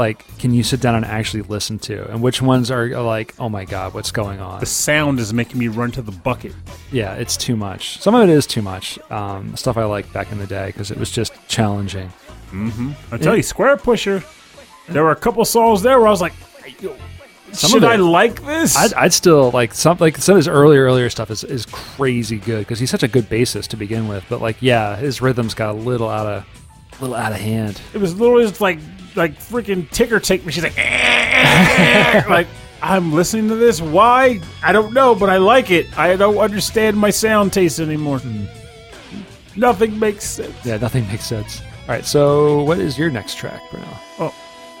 [0.00, 3.50] like can you sit down and actually listen to, and which ones are like, oh
[3.50, 4.58] my god, what's going on?
[4.58, 6.54] the sound is making me run to the bucket.
[6.90, 7.98] Yeah, it's too much.
[8.00, 8.98] Some of it is too much.
[9.10, 12.10] Um, stuff I liked back in the day because it was just challenging.
[13.12, 14.24] I tell you, Squarepusher,
[14.88, 16.32] There were a couple songs there where I was like,
[17.52, 18.76] Some should of I like this?
[18.76, 22.38] I'd, I'd still like some like some of his earlier earlier stuff is, is crazy
[22.38, 24.24] good because he's such a good bassist to begin with.
[24.30, 26.46] But like, yeah, his rhythms got a little out of
[26.98, 27.80] a little out of hand.
[27.92, 28.78] it was literally just like
[29.16, 30.64] like freaking ticker tape machine.
[30.64, 30.76] Like,
[32.28, 32.46] like
[32.82, 33.80] I'm listening to this.
[33.80, 34.40] Why?
[34.62, 35.98] I don't know, but I like it.
[35.98, 38.18] I don't understand my sound taste anymore.
[38.18, 38.44] Hmm.
[39.56, 40.54] Nothing makes sense.
[40.64, 41.60] Yeah, nothing makes sense.
[41.60, 43.86] All right, so what is your next track, Bruno?
[44.18, 44.34] Oh,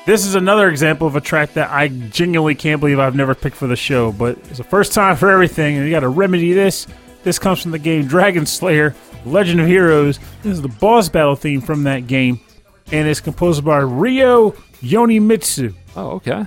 [0.06, 3.56] this is another example of a track that I genuinely can't believe I've never picked
[3.56, 6.52] for the show, but it's the first time for everything, and you got to remedy
[6.52, 6.86] this.
[7.22, 8.94] This comes from the game Dragon Slayer
[9.26, 10.18] Legend of Heroes.
[10.42, 12.40] This is the boss battle theme from that game,
[12.92, 14.50] and it's composed by Ryo
[14.82, 15.74] Yonemitsu.
[15.96, 16.46] Oh, okay.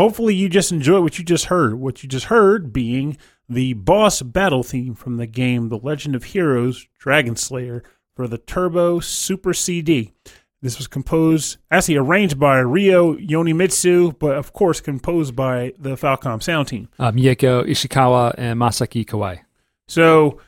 [0.00, 1.74] Hopefully, you just enjoy what you just heard.
[1.74, 3.18] What you just heard being
[3.50, 7.82] the boss battle theme from the game The Legend of Heroes Dragon Slayer
[8.16, 10.14] for the Turbo Super CD.
[10.62, 16.42] This was composed, actually arranged by Ryo Yonemitsu, but of course composed by the Falcom
[16.42, 16.88] sound team.
[16.98, 19.40] Uh, Mieko Ishikawa and Masaki Kawai.
[19.86, 20.40] So,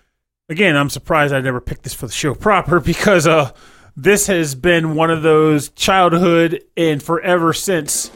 [0.48, 3.52] again, I'm surprised I never picked this for the show proper because uh,
[3.98, 8.10] this has been one of those childhood and forever since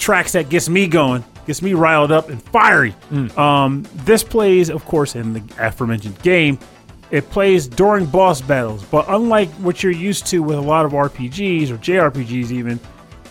[0.00, 2.94] tracks that gets me going, gets me riled up and fiery.
[3.36, 6.58] Um, this plays, of course, in the aforementioned game.
[7.10, 10.92] It plays during boss battles, but unlike what you're used to with a lot of
[10.92, 12.78] RPGs or JRPGs, even,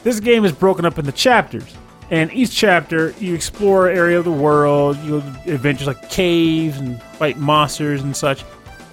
[0.03, 1.75] this game is broken up into chapters.
[2.11, 7.01] And each chapter, you explore an area of the world, you adventures like caves and
[7.01, 8.43] fight monsters and such.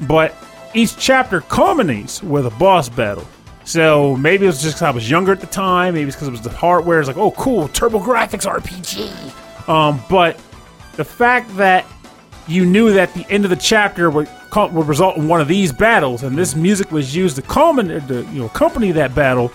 [0.02, 0.34] But
[0.74, 3.26] each chapter culminates with a boss battle.
[3.66, 5.94] So maybe it was just because I was younger at the time.
[5.94, 7.00] Maybe it's because it was the hardware.
[7.00, 9.68] It's like, oh, cool, TurboGrafx RPG.
[9.68, 10.40] Um, but
[10.94, 11.84] the fact that
[12.46, 15.72] you knew that the end of the chapter would, would result in one of these
[15.72, 19.50] battles, and this music was used to culminate, to you know, accompany that battle,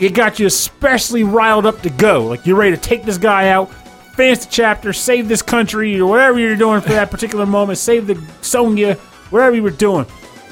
[0.00, 2.26] it got you especially riled up to go.
[2.26, 3.72] Like you're ready to take this guy out,
[4.16, 8.08] finish the chapter, save this country, or whatever you're doing for that particular moment, save
[8.08, 8.94] the Sonya,
[9.30, 10.04] whatever you were doing.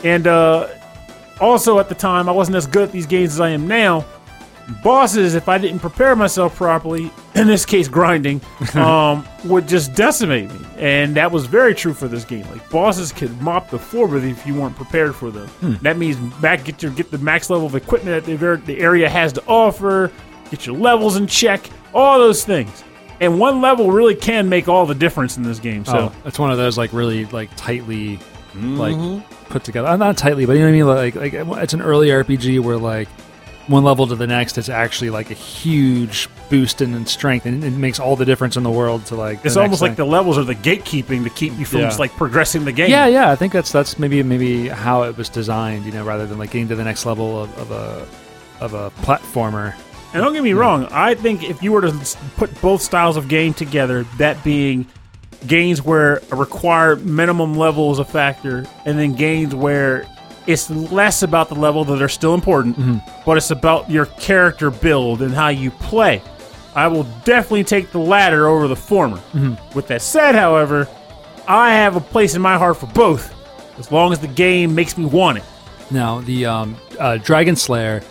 [0.04, 0.68] And uh,
[1.40, 4.04] also at the time, I wasn't as good at these games as I am now.
[4.82, 8.40] Bosses, if I didn't prepare myself properly, in this case grinding,
[8.74, 10.66] um, would just decimate me.
[10.76, 12.46] And that was very true for this game.
[12.50, 15.48] Like bosses could mop the floor with you if you weren't prepared for them.
[15.82, 19.08] That means back get your get the max level of equipment that the, the area
[19.08, 20.12] has to offer,
[20.50, 22.84] get your levels in check, all those things.
[23.20, 25.84] And one level really can make all the difference in this game.
[25.86, 28.18] So oh, it's one of those like really like tightly
[28.54, 29.88] like put together.
[29.88, 31.14] Uh, Not tightly, but you know what I mean.
[31.14, 33.08] Like like it's an early RPG where like
[33.66, 37.62] one level to the next, it's actually like a huge boost in, in strength, and
[37.62, 39.44] it makes all the difference in the world to like.
[39.44, 41.86] it's almost like the levels are the gatekeeping to keep you from Yeah.
[41.86, 42.90] just like progressing the game.
[42.90, 43.30] Yeah, yeah.
[43.30, 45.84] I think that's that's maybe maybe how it was designed.
[45.84, 48.08] You know, rather than like getting to the next level of, of a
[48.64, 49.74] of a platformer.
[50.14, 53.28] And don't get me wrong, I think if you were to put both styles of
[53.28, 54.86] game together, that being
[55.46, 60.06] games where a required minimum level is a factor, and then games where
[60.46, 65.20] it's less about the level that are still important, but it's about your character build
[65.22, 66.22] and how you play.
[66.74, 69.20] I will definitely take the latter over the former.
[69.74, 70.88] With that said, however,
[71.46, 73.34] I have a place in my heart for both,
[73.78, 75.44] as long as the game makes me want it.
[75.90, 78.02] Now the um, uh, Dragon Slayer,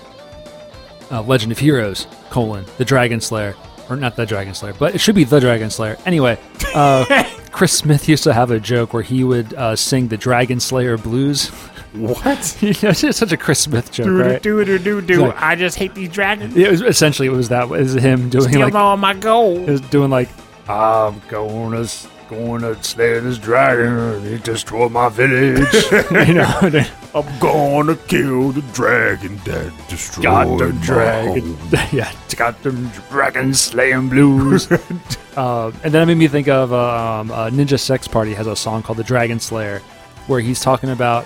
[1.11, 3.55] uh, Legend of Heroes: colon the Dragon Slayer,
[3.90, 5.98] or not the Dragon Slayer, but it should be the Dragon Slayer.
[6.06, 6.38] Anyway,
[6.76, 10.60] uh, Chris Smith used to have a joke where he would uh, sing the Dragon
[10.60, 11.50] Slayer blues.
[11.94, 12.58] What?
[12.62, 14.42] you it's just such a Chris Smith joke, Do right?
[14.44, 15.22] do do do do.
[15.28, 16.56] Like- I just hate these dragons.
[16.56, 19.68] It was essentially it was that it was him doing Steal like all my gold.
[19.68, 20.30] it was doing like
[20.70, 24.22] I'm going to going to slay this dragon.
[24.26, 25.66] He destroyed my village.
[26.28, 31.55] you know, and I'm gonna kill the dragon that destroyed got the my dragon.
[31.55, 31.88] home.
[31.91, 34.72] yeah, got them dragon slaying blues.
[34.72, 38.55] uh, and then it made me think of um, uh, Ninja Sex Party has a
[38.55, 39.80] song called "The Dragon Slayer,"
[40.28, 41.26] where he's talking about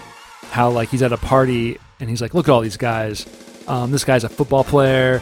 [0.49, 3.25] how like he's at a party and he's like, "Look at all these guys.
[3.67, 5.21] Um, this guy's a football player."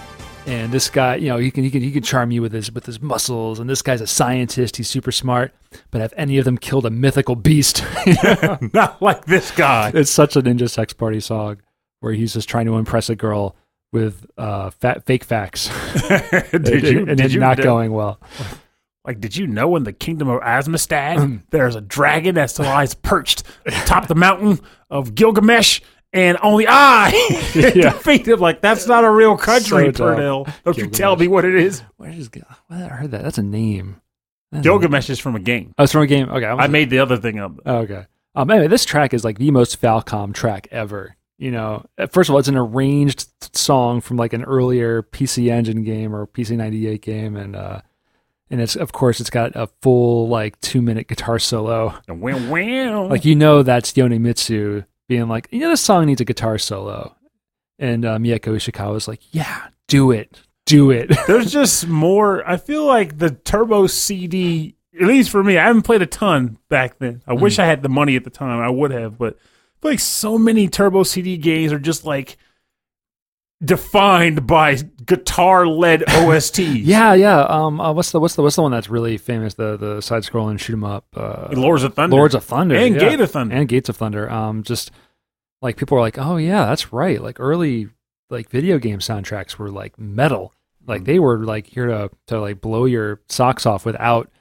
[0.50, 2.72] And this guy, you know, he can he can he can charm you with his
[2.72, 3.60] with his muscles.
[3.60, 5.54] And this guy's a scientist; he's super smart.
[5.92, 7.84] But have any of them killed a mythical beast?
[8.74, 9.92] Not like this guy.
[9.94, 11.58] it's such a ninja sex party song
[12.00, 13.56] where he's just trying to impress a girl
[13.92, 15.70] with uh, fat, fake facts.
[16.52, 17.00] did and, you?
[17.08, 18.20] and did you not know- going well.
[19.06, 23.44] Like, did you know in the kingdom of Asmastad there's a dragon that lies perched
[23.66, 25.82] atop the mountain of Gilgamesh,
[26.14, 27.10] and only I
[27.56, 27.92] Yeah.
[27.92, 28.40] defeat him?
[28.40, 30.04] Like, that's not a real country, So.
[30.04, 30.52] Pernell.
[30.64, 31.82] Don't you tell me what it is?
[31.98, 32.30] Where is
[32.68, 33.24] where I heard that?
[33.24, 34.02] That's a name.
[34.52, 35.74] That's a- Gilgamesh is from a game.
[35.78, 36.30] Oh, it's from a game.
[36.30, 37.54] Okay, I made the other thing up.
[37.66, 38.06] Oh, okay.
[38.36, 41.16] Um, anyway, this track is like the most Falcom track ever.
[41.38, 45.50] You know, uh, first of all, it's an arranged song from like an earlier PC
[45.50, 47.82] Engine game or PC ninety eight game, and uh,
[48.50, 51.94] and it's of course it's got a full like two minute guitar solo.
[52.10, 53.08] Wow, wow.
[53.08, 57.16] Like you know that's Yonemitsu being like, you know, this song needs a guitar solo,
[57.80, 61.12] and uh, Mieko Ishikawa was like, yeah, do it, do it.
[61.28, 62.48] There's just more.
[62.48, 66.60] I feel like the Turbo CD, at least for me, I haven't played a ton
[66.70, 67.24] back then.
[67.28, 68.62] I wish I had the money at the time.
[68.62, 72.38] I would have, but I feel like so many Turbo CD games are just like
[73.64, 76.82] defined by guitar led OSTs.
[76.84, 77.42] yeah, yeah.
[77.42, 79.54] Um, uh, what's the what's the what's the one that's really famous?
[79.56, 81.06] The the side scrolling shoot 'em up.
[81.16, 82.16] Uh, Lords of Thunder.
[82.16, 83.02] Lords of Thunder And yeah.
[83.10, 83.56] Gate of Thunder.
[83.56, 84.30] and Gates of Thunder.
[84.30, 84.92] Um, just
[85.62, 87.22] like people are like, oh yeah, that's right.
[87.22, 87.90] Like early
[88.30, 90.54] like video game soundtracks were like metal.
[90.88, 94.32] Like they were like here to to like blow your socks off without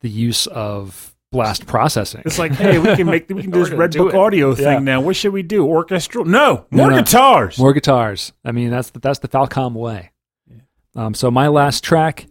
[0.00, 2.22] the use of blast processing.
[2.24, 4.16] It's like, hey, we can make we can do this Red do Book it.
[4.16, 4.78] audio thing Yeah.
[4.78, 5.00] now.
[5.00, 5.66] What should we do?
[5.66, 6.24] Orchestral?
[6.24, 6.98] No, No, more no.
[6.98, 7.58] guitars.
[7.58, 8.32] More guitars.
[8.44, 10.12] I mean, that's the, that's the Falcom way.
[10.94, 12.26] Um, so my last track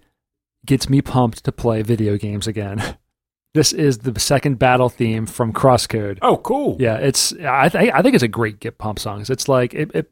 [0.66, 2.97] gets me pumped to play video games again.
[3.54, 6.20] This is the second battle theme from Crosscode.
[6.22, 6.78] oh, cool.
[6.80, 9.26] Yeah, it's I th- I think it's a great get pump song.
[9.28, 10.10] It's like it, it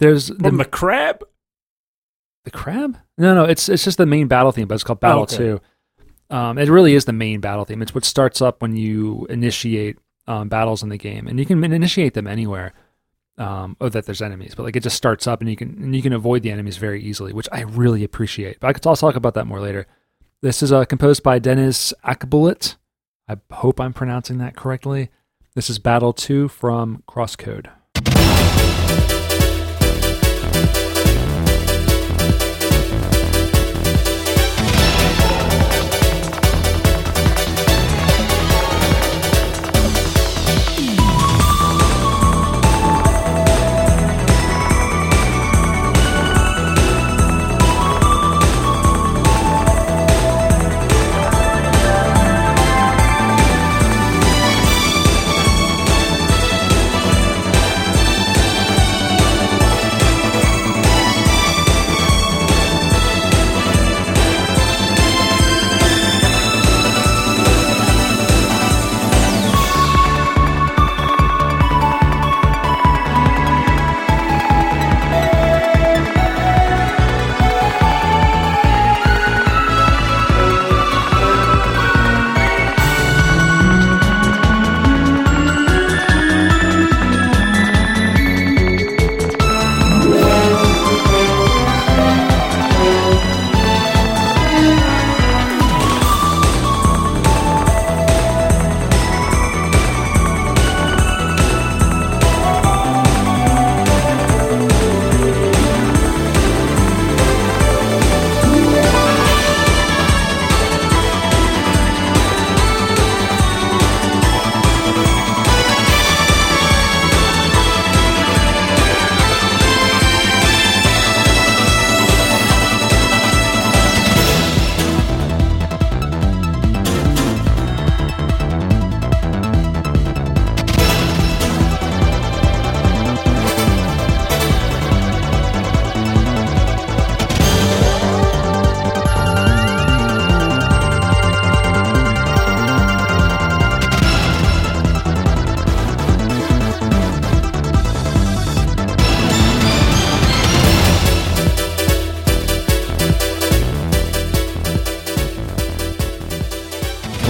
[0.00, 1.22] there's the, From the crab.
[2.42, 2.98] the crab.
[3.16, 5.36] No, no, it's it's just the main battle theme, but it's called Battle Oh, okay.
[5.36, 5.60] Two.
[6.30, 7.82] Um, it really is the main battle theme.
[7.82, 11.62] It's what starts up when you initiate um, battles in the game, and you can
[11.62, 12.72] initiate them anywhere.
[13.36, 15.96] Um, or that there's enemies, but like it just starts up, and you can and
[15.96, 18.60] you can avoid the enemies very easily, which I really appreciate.
[18.60, 19.88] But I could also talk about that more later.
[20.40, 22.76] This is uh, composed by Deniz Akbulut.
[23.28, 25.08] I hope I'm pronouncing that correctly.
[25.56, 27.72] This is Battle Two from Crosscode.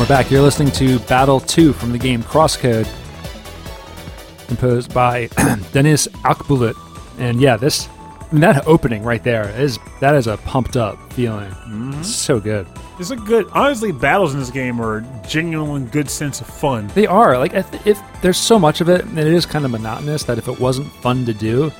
[0.04, 0.30] We're back.
[0.30, 2.86] You're listening to Battle 2 from the game Crosscode,
[4.46, 5.28] composed by
[5.72, 6.76] Deniz Akbulut.
[7.18, 11.10] And yeah, this I mean, that opening right there is that is a pumped up
[11.14, 11.50] feeling.
[11.94, 12.66] It's so good.
[12.98, 13.48] It's a good.
[13.52, 16.88] Honestly, battles in this game are genuine good sense of fun.
[16.88, 19.70] They are like if, if there's so much of it, and it is kind of
[19.70, 20.24] monotonous.
[20.24, 21.72] That if it wasn't fun to do,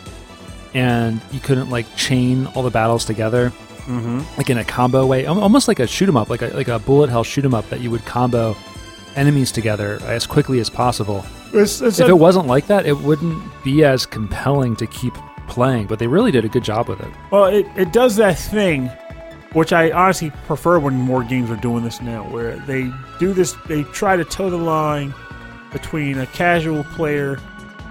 [0.72, 3.52] and you couldn't like chain all the battles together,
[3.86, 4.20] Mm-hmm.
[4.38, 6.78] like in a combo way, almost like a shoot 'em up, like a like a
[6.78, 8.56] bullet hell shoot 'em up that you would combo
[9.16, 11.24] enemies together as quickly as possible.
[11.52, 15.14] It's, it's If a- it wasn't like that, it wouldn't be as compelling to keep
[15.46, 15.86] playing.
[15.86, 17.08] But they really did a good job with it.
[17.30, 18.88] Well, it, it does that thing,
[19.52, 23.54] which I honestly prefer when more games are doing this now, where they do this,
[23.68, 25.14] they try to toe the line
[25.72, 27.38] between a casual player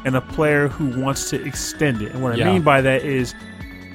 [0.06, 2.12] and a player who wants to extend it.
[2.14, 2.52] And what I Yeah.
[2.52, 3.34] mean by that is,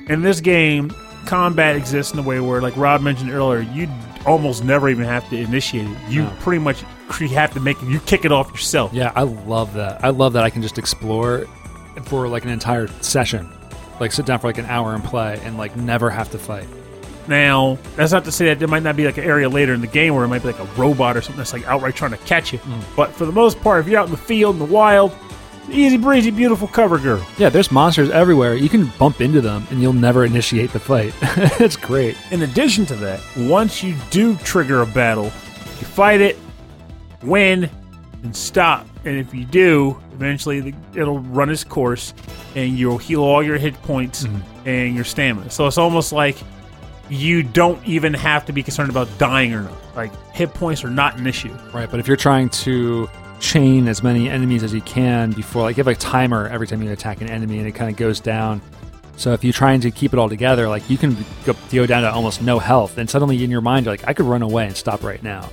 [0.08, 0.90] in this game,
[1.28, 3.88] combat exists in a way where, like Rob mentioned earlier, you
[4.26, 5.96] almost never even have to initiate it.
[6.08, 6.32] You No.
[6.40, 8.92] pretty much have to make it, you kick it off yourself.
[8.92, 10.02] Yeah, I love that.
[10.04, 11.46] I love that I can just explore
[12.04, 13.48] for like an entire session,
[14.00, 16.66] like sit down for like an hour and play, and like never have to fight.
[17.26, 19.82] Now, that's not to say that there might not be like an area later in
[19.82, 22.12] the game where it might be like a robot or something that's like outright trying
[22.12, 22.58] to catch you.
[22.60, 22.82] Mm.
[22.96, 25.12] But for the most part, if you're out in the field, in the wild,
[25.70, 27.24] easy breezy, beautiful cover girl.
[27.38, 28.54] Yeah, there's monsters everywhere.
[28.54, 31.14] You can bump into them, and you'll never initiate the fight.
[31.60, 32.16] it's great.
[32.30, 36.38] In addition to that, once you do trigger a battle, you fight it,
[37.22, 37.70] win,
[38.22, 38.86] and stop.
[39.04, 42.14] And if you do, eventually the, it'll run its course,
[42.54, 44.68] and you'll heal all your hit points mm-hmm.
[44.68, 45.50] and your stamina.
[45.50, 46.36] So it's almost like
[47.08, 49.96] you don't even have to be concerned about dying or not.
[49.96, 51.54] Like hit points are not an issue.
[51.72, 53.08] Right, but if you're trying to
[53.40, 56.82] chain as many enemies as you can before, like you have a timer every time
[56.82, 58.60] you attack an enemy, and it kind of goes down.
[59.16, 62.02] So if you're trying to keep it all together, like you can go, go down
[62.02, 64.66] to almost no health, and suddenly in your mind you're like, I could run away
[64.66, 65.48] and stop right now,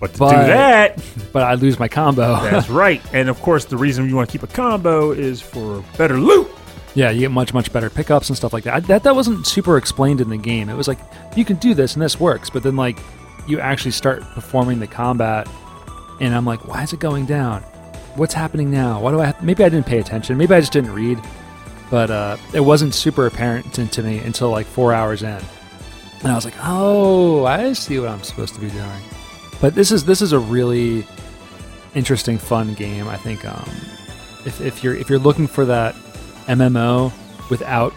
[0.00, 1.02] But to But- do that,
[1.32, 2.40] but I lose my combo.
[2.42, 3.00] that's right.
[3.14, 6.48] And of course, the reason you want to keep a combo is for better loot.
[6.94, 8.74] yeah, you get much much better pickups and stuff like that.
[8.74, 10.68] I, that that wasn't super explained in the game.
[10.68, 10.98] It was like
[11.36, 12.98] you can do this and this works, but then like
[13.46, 15.48] you actually start performing the combat,
[16.20, 17.62] and I'm like, why is it going down?
[18.14, 19.00] What's happening now?
[19.00, 19.26] Why do I?
[19.26, 20.36] Have, maybe I didn't pay attention.
[20.36, 21.20] Maybe I just didn't read.
[21.90, 25.40] But uh, it wasn't super apparent to, to me until like four hours in,
[26.22, 29.00] and I was like, oh, I see what I'm supposed to be doing.
[29.60, 31.06] But this is this is a really
[31.94, 33.08] interesting, fun game.
[33.08, 33.70] I think um,
[34.44, 35.94] if, if you're if you're looking for that
[36.46, 37.12] MMO
[37.50, 37.92] without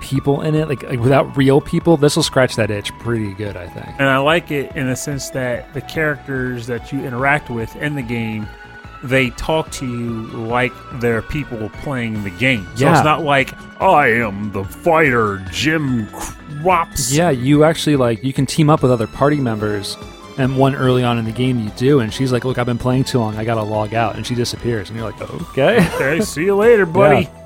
[0.00, 3.56] people in it, like, like without real people, this will scratch that itch pretty good.
[3.56, 3.86] I think.
[3.98, 7.94] And I like it in the sense that the characters that you interact with in
[7.94, 8.46] the game,
[9.02, 12.66] they talk to you like they're people playing the game.
[12.76, 12.96] So Yeah.
[12.96, 16.06] it's not like I am the fighter, Jim
[16.62, 17.12] Crops.
[17.12, 19.96] Yeah, you actually like you can team up with other party members.
[20.38, 22.78] And one early on in the game, you do, and she's like, "Look, I've been
[22.78, 23.36] playing too long.
[23.36, 26.86] I gotta log out," and she disappears, and you're like, "Okay." Okay, see you later,
[26.86, 27.28] buddy.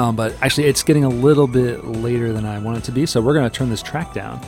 [0.00, 3.04] Um, but actually, it's getting a little bit later than I want it to be,
[3.04, 4.40] so we're going to turn this track down.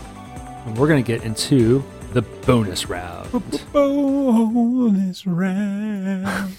[0.65, 1.85] And we're going to get into
[2.15, 3.31] the bonus round.
[3.73, 6.57] Bonus round.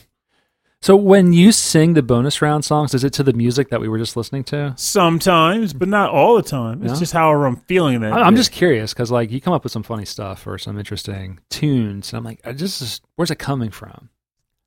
[0.81, 3.87] So, when you sing the bonus round songs, is it to the music that we
[3.87, 4.73] were just listening to?
[4.77, 6.83] Sometimes, but not all the time.
[6.83, 6.99] It's No?
[6.99, 8.13] just however I'm feeling that.
[8.13, 8.37] I- I'm day.
[8.41, 12.11] just curious because, like, you come up with some funny stuff or some interesting tunes,
[12.11, 14.09] and I'm like, I just, where's it coming from?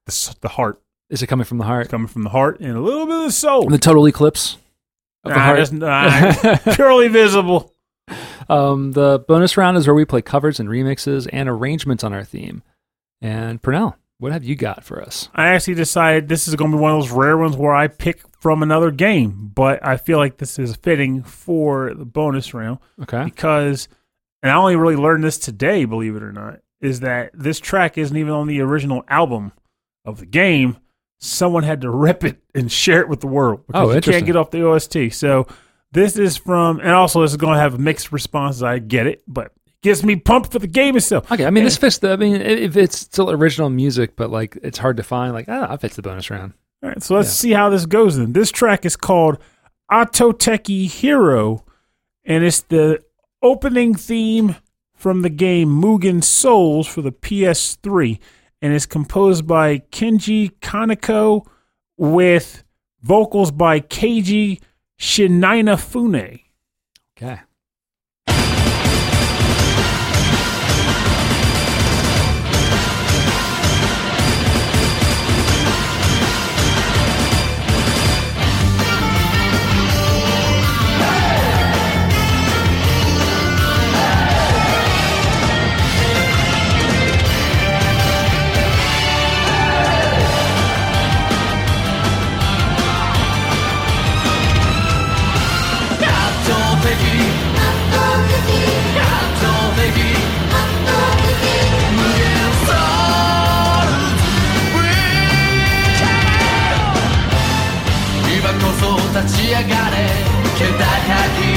[0.06, 0.80] the, the heart
[1.10, 1.88] Is it coming from the heart?
[1.88, 3.68] coming from the heart and a little bit of the soul.
[3.68, 4.56] The total eclipse
[5.24, 6.62] of the Nah, heart.
[6.62, 7.72] not purely visible.
[8.48, 12.24] Um, the bonus round is where we play covers and remixes and arrangements on our
[12.24, 12.62] theme.
[13.20, 15.28] And Pernell, what have you got for us?
[15.34, 17.88] I actually decided this is going to be one of those rare ones where I
[17.88, 22.78] pick from another game, but I feel like this is fitting for the bonus round
[23.02, 23.24] Okay.
[23.24, 23.88] because,
[24.42, 27.96] and I only really learned this today, believe it or not, is that this track
[27.98, 29.52] isn't even on the original album
[30.04, 30.76] of the game.
[31.18, 34.26] Someone had to rip it and share it with the world because Oh, you can't
[34.26, 35.12] get off the OST.
[35.12, 35.46] So
[35.92, 38.62] this is from, and also this is going to have mixed responses.
[38.62, 41.30] I get it, but it gets me pumped for the game itself.
[41.32, 42.12] Okay, I mean this fits the.
[42.12, 45.72] I mean, if it's still original music, but like it's hard to find, like ah,
[45.72, 46.52] it fits the bonus round.
[46.82, 47.32] All right, so let's Yeah.
[47.32, 48.32] see how this goes then.
[48.34, 49.38] This track is called
[49.90, 51.64] Atoteki Hero,
[52.24, 53.02] and it's the
[53.42, 54.56] opening theme
[54.94, 58.18] from the game Mugen Souls for the PS3,
[58.62, 61.46] and it's composed by Kenji Kaneko
[61.96, 62.64] with
[63.02, 64.60] vocals by Keiji
[64.98, 66.45] Shinina Okay.
[109.22, 109.64] 立ち上がれ
[110.58, 111.48] 気高き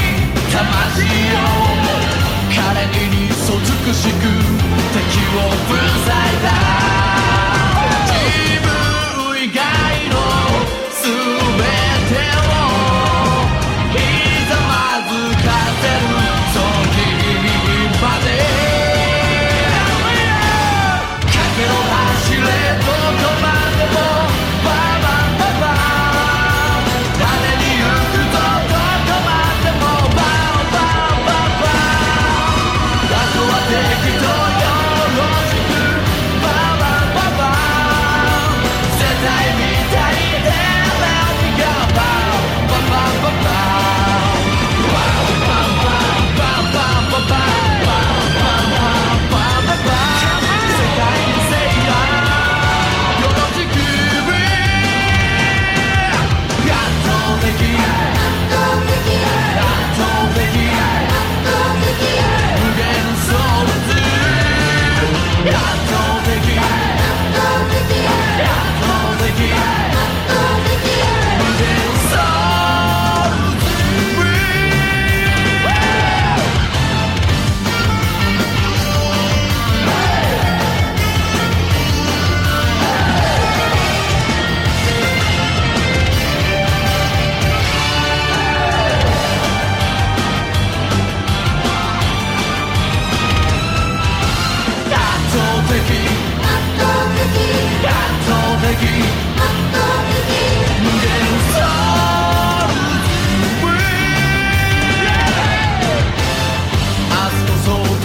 [0.50, 1.44] 魂を
[2.56, 4.14] 彼ににそ尽くしく
[4.94, 5.04] 敵
[5.36, 6.08] を粉砕
[6.42, 7.09] だ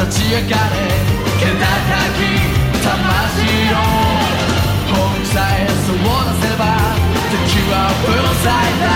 [0.05, 0.51] 立ち上がれ
[1.39, 1.65] 気高
[2.13, 2.29] き
[2.83, 2.93] 魂
[3.71, 3.75] を
[4.93, 6.01] 本気さえそう出
[6.41, 6.61] せば
[7.31, 7.73] 敵は
[8.05, 8.45] 粉砕
[8.81, 8.94] だ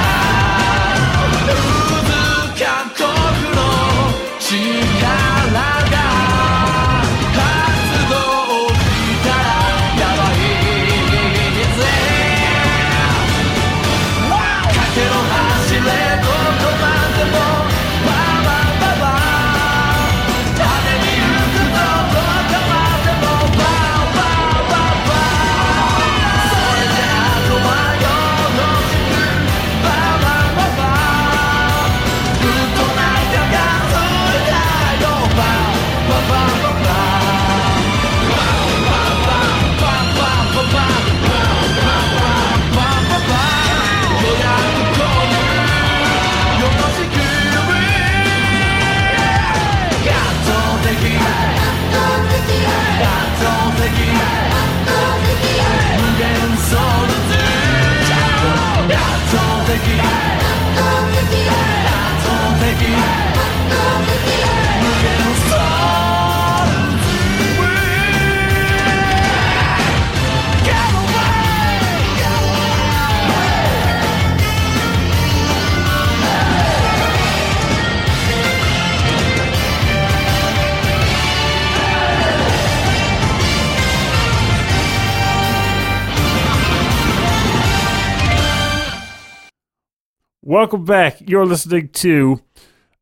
[90.49, 91.17] Welcome back.
[91.29, 92.41] You're listening to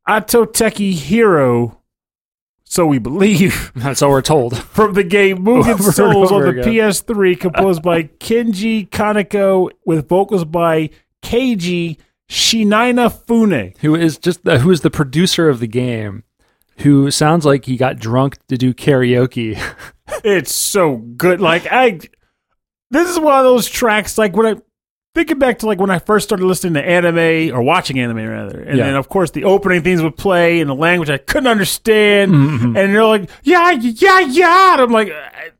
[0.06, 1.80] Atoteki Hero,
[2.64, 4.58] so we believe, That's all we're told.
[4.64, 6.64] from the game Mugen Over and Souls on the again.
[6.64, 10.90] PS3, composed by Kenji Kaneko with vocals by
[11.22, 11.96] Keiji
[12.28, 13.72] Shinaina Fune.
[13.80, 16.24] Who is just the, who is the producer of the game?
[16.80, 19.58] Who sounds like he got drunk to do karaoke.
[20.22, 21.40] It's so good.
[21.40, 21.98] Like I,
[22.90, 24.18] this is one of those tracks.
[24.18, 24.60] Like when I
[25.18, 28.60] thinking back to like when I first started listening to anime or watching anime rather,
[28.60, 28.84] and Yeah.
[28.86, 32.76] then of course the opening themes would play in a language I couldn't understand, Mm-hmm.
[32.76, 34.72] and they're like, yeah, yeah, yeah.
[34.74, 35.10] And I'm like.
[35.12, 35.50] I,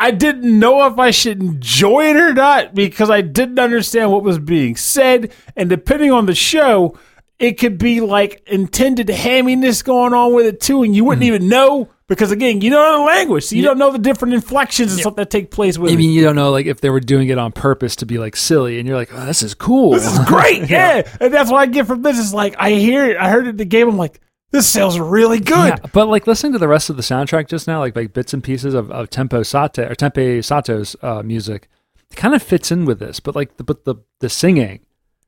[0.00, 4.22] I didn't know if I should enjoy it or not because I didn't understand what
[4.22, 5.32] was being said.
[5.56, 6.96] And depending on the show,
[7.38, 11.48] it could be like intended hamminess going on with it too, and you wouldn't even
[11.48, 14.92] know because again, you don't know the language, so you don't know the different inflections
[14.92, 15.98] and stuff that take place with I it.
[15.98, 18.34] mean, you don't know like if they were doing it on purpose to be like
[18.34, 19.92] silly, and you're like, oh, this is cool.
[19.92, 21.08] This is great, yeah.
[21.20, 22.18] And that's what I get from this.
[22.18, 23.88] Is like I hear it, I heard it in the game.
[23.88, 24.20] I'm like,
[24.50, 25.68] this sounds really good.
[25.68, 28.32] Yeah, but like listening to the rest of the soundtrack just now, like like bits
[28.32, 31.68] and pieces of, of Tempo Sate or Tenpei Sato's uh, music,
[32.10, 33.20] it kind of fits in with this.
[33.20, 34.80] But like the but the the singing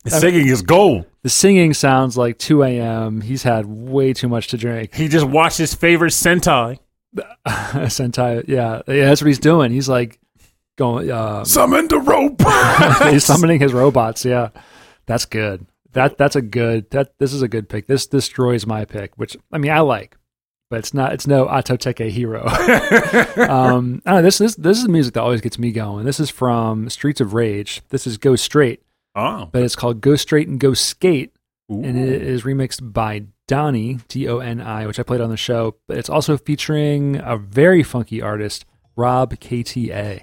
[0.05, 1.07] The singing is gold.
[1.23, 3.21] The singing sounds like 2 a.m.
[3.21, 4.95] He's had way too much to drink.
[4.95, 6.79] He just watched his favorite Sentai.
[7.47, 9.73] Sentai, yeah, yeah, that's what he's doing.
[9.73, 10.19] He's like
[10.77, 12.41] going, uh, Summon the rope.
[13.13, 14.25] he's summoning his robots.
[14.25, 14.51] Yeah,
[15.07, 15.67] that's good.
[15.93, 16.89] That that's a good.
[16.91, 17.87] That this is a good pick.
[17.89, 20.17] This destroys my pick, which I mean I like,
[20.71, 21.13] but it's not.
[21.13, 22.47] It's no Atoteke hero.
[23.49, 26.07] um, I don't know, this this this is music that always gets me going.
[26.07, 27.83] This is from Streets of Rage.
[27.89, 28.83] This is Go Straight,
[29.15, 29.49] oh.
[29.51, 31.33] but it's called Go Straight and Go Skate,
[31.69, 35.37] and it is remixed by Doni D O N I, which I played on the
[35.37, 35.77] show.
[35.87, 38.65] But it's also featuring a very funky artist,
[38.97, 40.23] Rob KTA.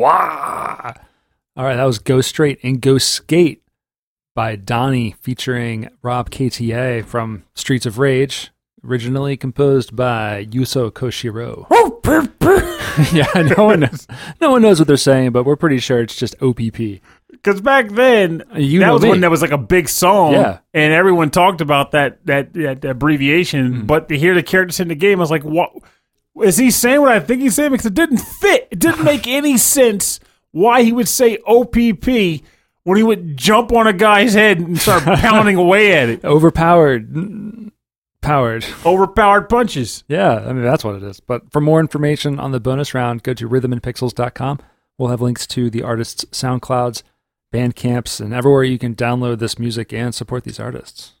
[0.00, 0.94] Wah!
[1.56, 3.62] All right, that was Go Straight and Go Skate
[4.34, 8.50] by Doni featuring Rob KTA from Streets of Rage,
[8.82, 11.66] originally composed by Yuzo Koshiro.
[13.12, 14.06] yeah, no one knows,
[14.40, 17.00] no one knows what they're saying, but we're pretty sure it's just OPP.
[17.30, 19.10] Because back then, You that was me.
[19.10, 20.58] when that was like a big song, Yeah.
[20.74, 23.72] and everyone talked about that that, that abbreviation.
[23.72, 23.86] Mm-hmm.
[23.86, 25.70] But to hear the characters in the game, I was like, "What
[26.42, 27.00] is he saying?
[27.00, 28.68] What I think he's saying?" Because it didn't fit.
[28.70, 30.20] It didn't make any sense
[30.52, 32.42] why he would say OPP
[32.84, 36.24] when he would jump on a guy's head and start pounding away at it.
[36.24, 37.70] Overpowered.
[38.22, 38.66] Powered.
[38.84, 40.04] Overpowered punches.
[40.06, 41.20] Yeah, I mean, that's what it is.
[41.20, 44.58] But for more information on the bonus round, go to rhythmandpixels.com.
[44.98, 47.02] We'll have links to the artists' SoundClouds,
[47.54, 51.12] Bandcamps, and everywhere you can download this music and support these artists.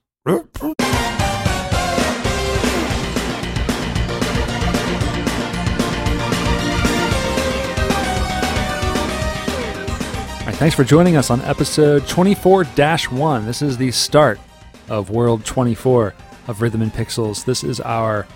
[10.50, 13.46] Right, thanks for joining us on episode 24 1.
[13.46, 14.40] This is the start
[14.88, 16.12] of World 24
[16.48, 17.44] of Rhythm and Pixels.
[17.44, 18.26] This is our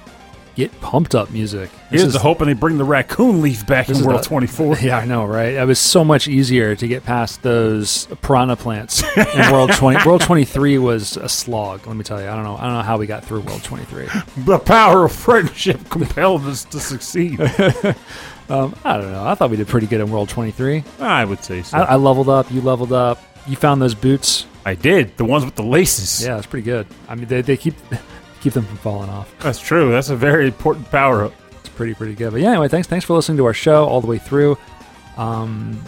[0.54, 1.70] get pumped up music.
[1.90, 4.76] This Here's is the hoping they bring the raccoon leaf back in World the- 24.
[4.80, 5.54] Yeah, I know, right?
[5.54, 10.06] It was so much easier to get past those piranha plants in World 20.
[10.06, 12.28] World 23 was a slog, let me tell you.
[12.28, 12.56] I don't know.
[12.56, 14.06] I don't know how we got through World 23.
[14.44, 17.40] The power of friendship compelled us to succeed.
[18.48, 19.24] Um, I don't know.
[19.26, 20.84] I thought we did pretty good in World 23.
[21.00, 21.78] I would say so.
[21.78, 22.50] I, I leveled up.
[22.52, 23.18] You leveled up.
[23.46, 24.46] You found those boots.
[24.66, 25.16] I did.
[25.16, 26.24] The ones with the laces.
[26.26, 26.86] Yeah, it's pretty good.
[27.08, 27.74] I mean, they, they keep
[28.44, 29.34] keep them from falling off.
[29.38, 29.90] That's true.
[29.90, 31.32] That's a very important power up.
[31.60, 32.30] It's pretty pretty good.
[32.32, 34.58] But yeah, anyway, thanks thanks for listening to our show all the way through.
[35.16, 35.80] Um,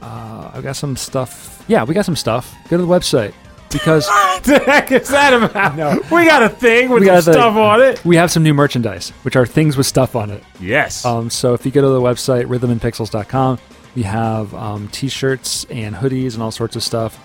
[0.00, 1.62] uh, I've got some stuff.
[1.68, 2.54] Yeah, we got some stuff.
[2.70, 3.34] Go to the website
[3.70, 5.76] because What the heck is that about?
[5.76, 6.00] No.
[6.10, 8.02] We got a thing with some stuff on it.
[8.06, 10.42] we have some new merchandise, which are things with stuff on it.
[10.60, 11.04] Yes.
[11.04, 13.58] Um, so if you go to the website rhythmandpixels.com,
[13.94, 17.22] we have um, t-shirts and hoodies and all sorts of stuff.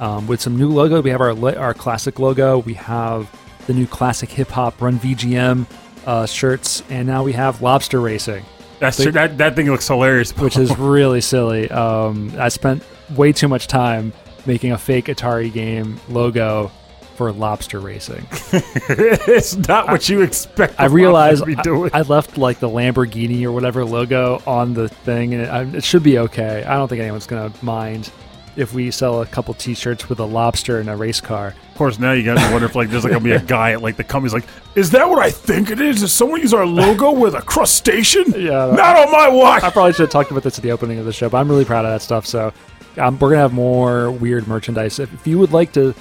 [0.00, 2.58] Um, with some new logo, we have our our classic logo.
[2.58, 3.30] We have
[3.66, 5.66] the new classic hip hop Run VGM
[6.06, 8.44] uh, shirts, and now we have lobster racing,
[8.78, 9.12] That's they- true.
[9.12, 10.36] That, that thing looks hilarious.
[10.36, 11.70] which is really silly.
[11.70, 12.82] Um, I spent
[13.16, 14.12] way too much time
[14.46, 16.70] making a fake Atari game logo
[17.16, 18.26] for lobster racing.
[18.52, 20.74] it's not what you expect.
[20.78, 21.98] I realized lobster to be I.
[22.00, 25.84] I left like the Lamborghini or whatever logo on the thing, and it, I, it
[25.84, 26.64] should be okay.
[26.64, 28.10] I don't think anyone's gonna mind
[28.56, 31.48] if we sell a couple T-shirts with a lobster and a race car.
[31.48, 33.72] of course, now you guys are wondering if like there's like gonna be a guy
[33.72, 34.44] at like the company's like,
[34.74, 36.02] is that what I think it is?
[36.02, 38.24] Is someone use our logo with a crustacean?
[38.44, 38.66] Yeah.
[38.74, 39.62] Not on my watch.
[39.62, 41.48] I probably should have talked about this at the opening of the show, but I'm
[41.48, 42.26] really proud of that stuff.
[42.26, 42.52] So
[42.98, 44.98] um, we're gonna have more weird merchandise.
[44.98, 45.94] If, if you would like to,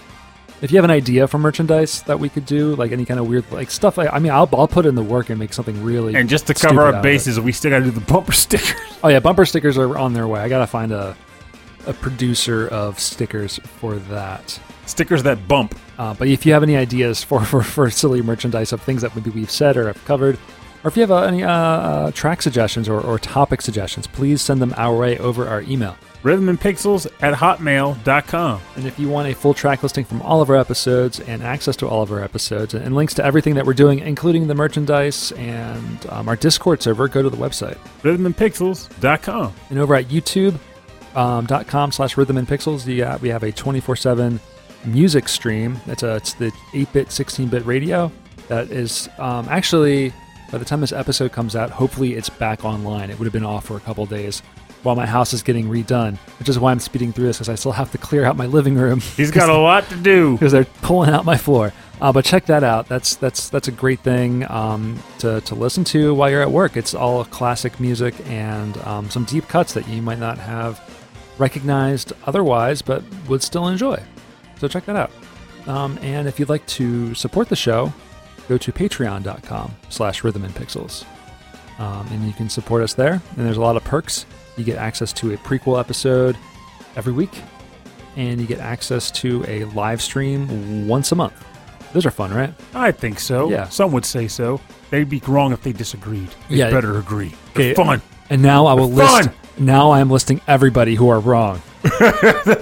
[0.62, 3.28] if you have an idea for merchandise that we could do, like any kind of
[3.28, 5.82] weird like stuff, I, I mean, I'll, I'll put in the work and make something
[5.84, 6.16] really.
[6.16, 8.74] and just to cover our bases, we still got to do the bumper stickers.
[9.04, 10.42] Oh yeah, bumper stickers are on their way.
[10.42, 11.16] I gotta find a
[11.88, 14.60] a producer of stickers for that.
[14.86, 15.78] stickers that bump.
[15.98, 19.16] Uh, but if you have any ideas for, for, for silly merchandise of things that
[19.16, 20.38] maybe we've said or have covered,
[20.84, 24.62] or if you have uh, any uh, track suggestions or, or topic suggestions, please send
[24.62, 25.96] them our way over our email.
[26.24, 28.62] Rhythm and Pixels at hotmail.com.
[28.78, 31.76] And if you want a full track listing from all of our episodes and access
[31.78, 35.34] to all of our episodes and links to everything that we're doing, including the merchandise
[35.34, 37.78] and um, our Discord server, go to the website.
[38.04, 39.54] Rhythmandpixels.com.
[39.70, 40.58] And over at YouTube,
[41.16, 44.40] um, dot com slash rhythm and pixels you got, we have a 24-7
[44.86, 48.12] music stream it's a it's the 8-bit 16-bit radio
[48.50, 50.12] that is um, actually
[50.52, 53.46] by the time this episode comes out hopefully it's back online it would have been
[53.46, 54.42] off for a couple days
[54.84, 57.56] while my house is getting redone which is why i'm speeding through this because i
[57.56, 60.34] still have to clear out my living room He's got a lot to do.
[60.38, 61.72] because they're pulling out my floor.
[62.02, 62.90] Uh, but check that out.
[62.90, 66.76] That's that's that's a great thing um, to to listen to while you're at work.
[66.76, 70.82] It's all classic music and um, some deep cuts that you might not have
[71.38, 74.02] recognized otherwise, but would still enjoy.
[74.60, 75.12] So check that out.
[75.68, 77.94] Um, and if you'd like to support the show,
[78.50, 81.06] go to patreon.com slash rhythm and pixels.
[81.80, 83.14] Um, and you can support us there.
[83.36, 84.26] And there's a lot of perks.
[84.58, 86.38] You get access to a prequel episode
[86.96, 87.42] every week
[88.16, 91.34] and you get access to a live stream once a month.
[91.94, 92.54] Those are fun, right?
[92.76, 93.50] I think so.
[93.50, 93.68] Yeah.
[93.70, 94.62] Some would say so.
[94.92, 96.30] They'd be wrong if they disagreed.
[96.50, 96.70] They Yeah.
[96.70, 97.34] better agree.
[97.56, 97.74] They're Okay.
[97.74, 98.02] fun.
[98.30, 99.30] And now I will They're list.
[99.30, 99.36] fun.
[99.58, 101.62] Now I am listing everybody who are wrong.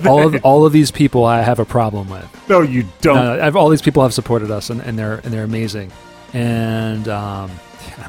[0.05, 2.49] all of all of these people I have a problem with.
[2.49, 3.15] No, you don't.
[3.15, 5.91] No, all these people have supported us, and, and they're and they're amazing.
[6.33, 7.51] And um,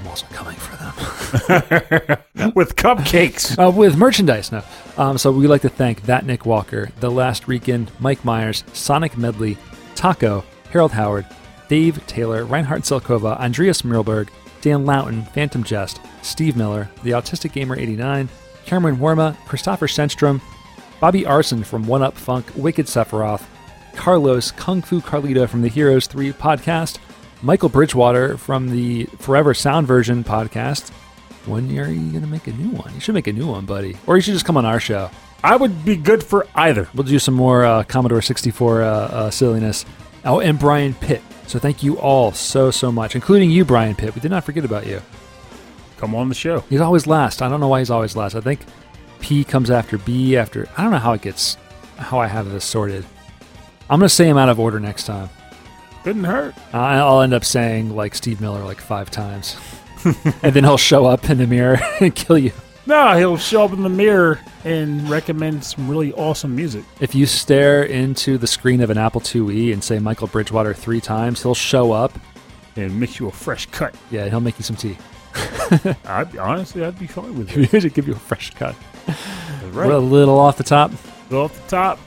[0.03, 2.53] I'm also coming for them.
[2.55, 3.59] With cupcakes.
[3.65, 4.65] uh, with merchandise now.
[4.97, 9.17] Um, so we'd like to thank that Nick Walker, The Last Rican, Mike Myers, Sonic
[9.17, 9.57] Medley,
[9.95, 11.27] Taco, Harold Howard,
[11.69, 14.29] Dave Taylor, Reinhard Selkova, Andreas Mirlberg,
[14.61, 18.29] Dan Loughton, Phantom Jest, Steve Miller, The Autistic Gamer 89,
[18.67, 20.41] Cameron Worma, Christopher Senstrom,
[21.01, 23.43] Bobby Arson from One Up Funk, Wicked Sephiroth,
[23.95, 26.99] Carlos Kung Fu Carlito from the Heroes 3 podcast,
[27.43, 30.91] Michael Bridgewater from the Forever Sound Version podcast.
[31.47, 32.95] When are you going to make a new one?
[32.95, 33.97] You should make a new one, buddy.
[34.07, 35.11] Or you should just come on our show.
[35.43, 36.89] I would be good for either.
[36.95, 39.85] We'll do some more uh, Commodore 64 uh, uh, silliness.
[40.25, 41.21] Oh, and Brian Pitt.
[41.49, 44.15] So thank you all so, so much, including you, Brian Pitt.
[44.15, 45.03] We did not forget about you.
[46.03, 46.65] Come on the show.
[46.69, 47.43] He's always last.
[47.43, 48.35] I don't know why he's always last.
[48.35, 48.59] I think
[49.20, 50.69] P comes after B after.
[50.77, 51.57] I don't know how it gets,
[51.97, 53.07] how I have this sorted.
[53.89, 55.31] I'm going to say him out of order next time.
[56.03, 56.57] Couldn't hurt.
[56.74, 59.57] I- I'll end up saying like Steve Miller like five times.
[60.43, 62.51] and then he'll show up in the mirror and kill you.
[62.85, 66.83] No, he'll show up in the mirror and recommend some really awesome music.
[66.99, 71.01] If you stare into the screen of an Apple IIe and say Michael Bridgewater three
[71.01, 72.12] times, he'll show up.
[72.74, 73.95] and mix you a fresh cut.
[74.11, 74.99] Yeah, he'll make you some tea.
[76.05, 77.83] I'd, honestly, I'd be fine with it.
[77.83, 78.75] Should give you a fresh cut.
[79.07, 79.89] Right.
[79.89, 80.93] We're a little off the top.
[81.33, 81.99] Off the top,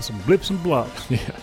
[0.00, 1.10] some blips and blops.
[1.10, 1.40] Yeah.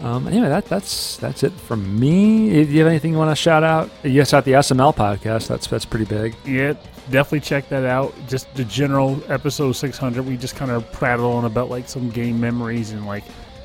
[0.00, 2.50] Um, anyway, that that's that's it from me.
[2.64, 3.90] Do you have anything you want to shout out?
[4.04, 5.48] Yes, out the SML podcast.
[5.48, 6.36] That's that's pretty big.
[6.44, 6.74] Yeah,
[7.10, 8.14] definitely check that out.
[8.28, 10.24] Just the general episode 600.
[10.26, 13.24] We just kind of prattle on about like some game memories and like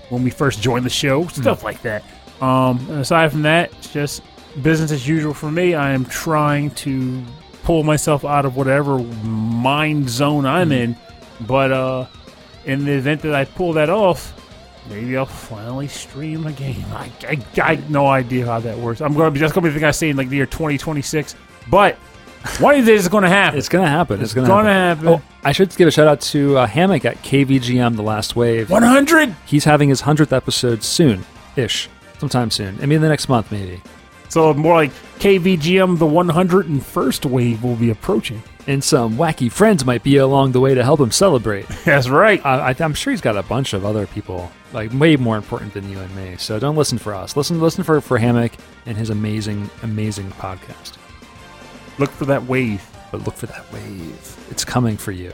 [0.09, 2.03] when we first joined the show, stuff like that.
[2.39, 4.23] Um, aside from that, it's just
[4.61, 5.73] business as usual for me.
[5.75, 7.21] I am trying to
[7.63, 10.95] pull myself out of whatever mind zone I'm in,
[11.41, 12.05] but uh,
[12.65, 14.33] in the event that I pull that off,
[14.89, 16.83] maybe I'll finally stream a game.
[16.91, 19.01] I, I, I have no idea how that works.
[19.01, 21.35] I'm gonna be that's gonna be the thing I say in like the year 2026,
[21.69, 21.95] but
[22.59, 23.59] one of these days it's gonna happen.
[23.59, 24.15] It's gonna happen.
[24.15, 25.07] It's, It's gonna, gonna happen.
[25.07, 25.21] happen.
[25.23, 28.69] Oh, I should give a shout out to uh, Hammock at KVGM The Last Wave.
[28.71, 29.35] 100.
[29.45, 31.23] He's having his hundredth episode soon,
[31.55, 31.87] ish,
[32.17, 32.79] sometime soon.
[32.81, 33.81] I mean, the next month maybe.
[34.31, 38.41] So more like KVGM, the 101st wave will be approaching.
[38.65, 41.67] And some wacky friends might be along the way to help him celebrate.
[41.83, 42.43] That's right.
[42.45, 45.73] I, I, I'm sure he's got a bunch of other people, like way more important
[45.73, 46.37] than you and me.
[46.37, 47.35] So don't listen for us.
[47.35, 48.53] Listen, listen for for Hammock
[48.85, 50.93] and his amazing, amazing podcast.
[51.97, 54.37] Look for that wave, But look for that wave.
[54.49, 55.33] It's coming for you.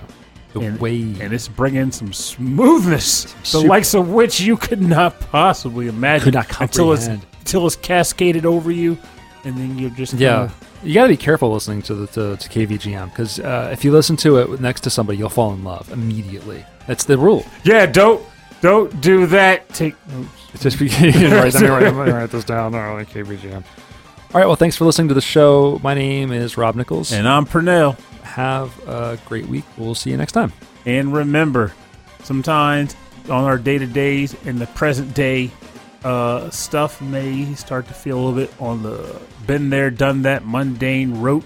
[0.54, 1.22] The and, wave.
[1.22, 6.24] and it's bringing some smoothness, the super- likes of which you could not possibly imagine.
[6.26, 7.08] Could not until it's
[7.48, 7.64] comprehend.
[7.64, 8.98] until it's cascaded over you,
[9.44, 10.54] and then you're just Yeah, kinda-
[10.84, 13.92] you got to be careful listening to the to, to KVGM because uh, if you
[13.92, 16.66] listen to it next to somebody, you'll fall in love immediately.
[16.88, 17.46] That's the rule.
[17.64, 17.86] yeah.
[17.86, 18.22] Don't
[18.62, 19.68] don't do that.
[19.70, 19.96] Take
[20.54, 22.74] It's just be, right, let, me write, let me write this down.
[22.76, 23.54] Oh, like KVGM.
[23.54, 24.46] All right.
[24.48, 25.80] Well, thanks for listening to the show.
[25.84, 27.12] My name is Rob Nichols.
[27.14, 27.98] and I'm Pernell.
[28.24, 29.64] Have a great week.
[29.78, 30.52] We'll see you next time.
[30.86, 31.72] And remember,
[32.24, 32.96] sometimes
[33.30, 35.50] on our day to days in the present day,
[36.04, 40.46] uh, stuff may start to feel a little bit on the been there, done that,
[40.46, 41.44] mundane, rote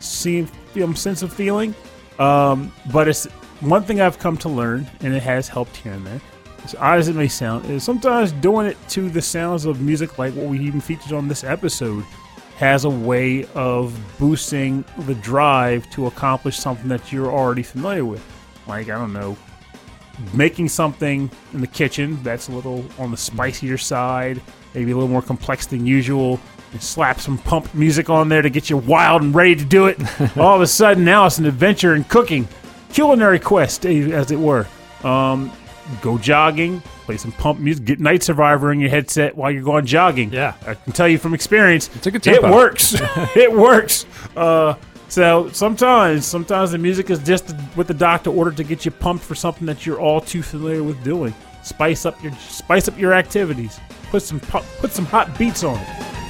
[0.00, 0.48] seem,
[0.94, 1.74] sense of feeling.
[2.18, 3.26] Um, but it's
[3.60, 6.20] one thing I've come to learn, and it has helped here and there.
[6.64, 10.18] As odd as it may sound, is sometimes doing it to the sounds of music,
[10.18, 12.04] like what we even featured on this episode,
[12.56, 18.24] has a way of boosting the drive to accomplish something that you're already familiar with.
[18.66, 19.36] Like, I don't know,
[20.32, 24.40] making something in the kitchen that's a little on the spicier side,
[24.74, 26.40] maybe a little more complex than usual.
[26.72, 29.86] And slap some pump music on there to get you wild and ready to do
[29.86, 29.96] it.
[30.36, 32.48] All of a sudden, now it's an adventure in cooking,
[32.92, 34.66] culinary quest, eh, as it were.
[35.04, 35.52] Um,
[36.00, 39.86] go jogging, play some pump music, get Night Survivor in your headset while you're going
[39.86, 40.32] jogging.
[40.32, 40.54] Yeah.
[40.66, 42.96] I can tell you from experience, It's a it works.
[43.36, 44.06] it works.
[44.36, 44.74] Uh,
[45.08, 49.24] so sometimes, sometimes the music is just what the doctor ordered to get you pumped
[49.24, 51.34] for something that you're all too familiar with doing.
[51.62, 53.80] Spice up your spice up your activities.
[54.10, 56.23] Put some put some hot beats on it.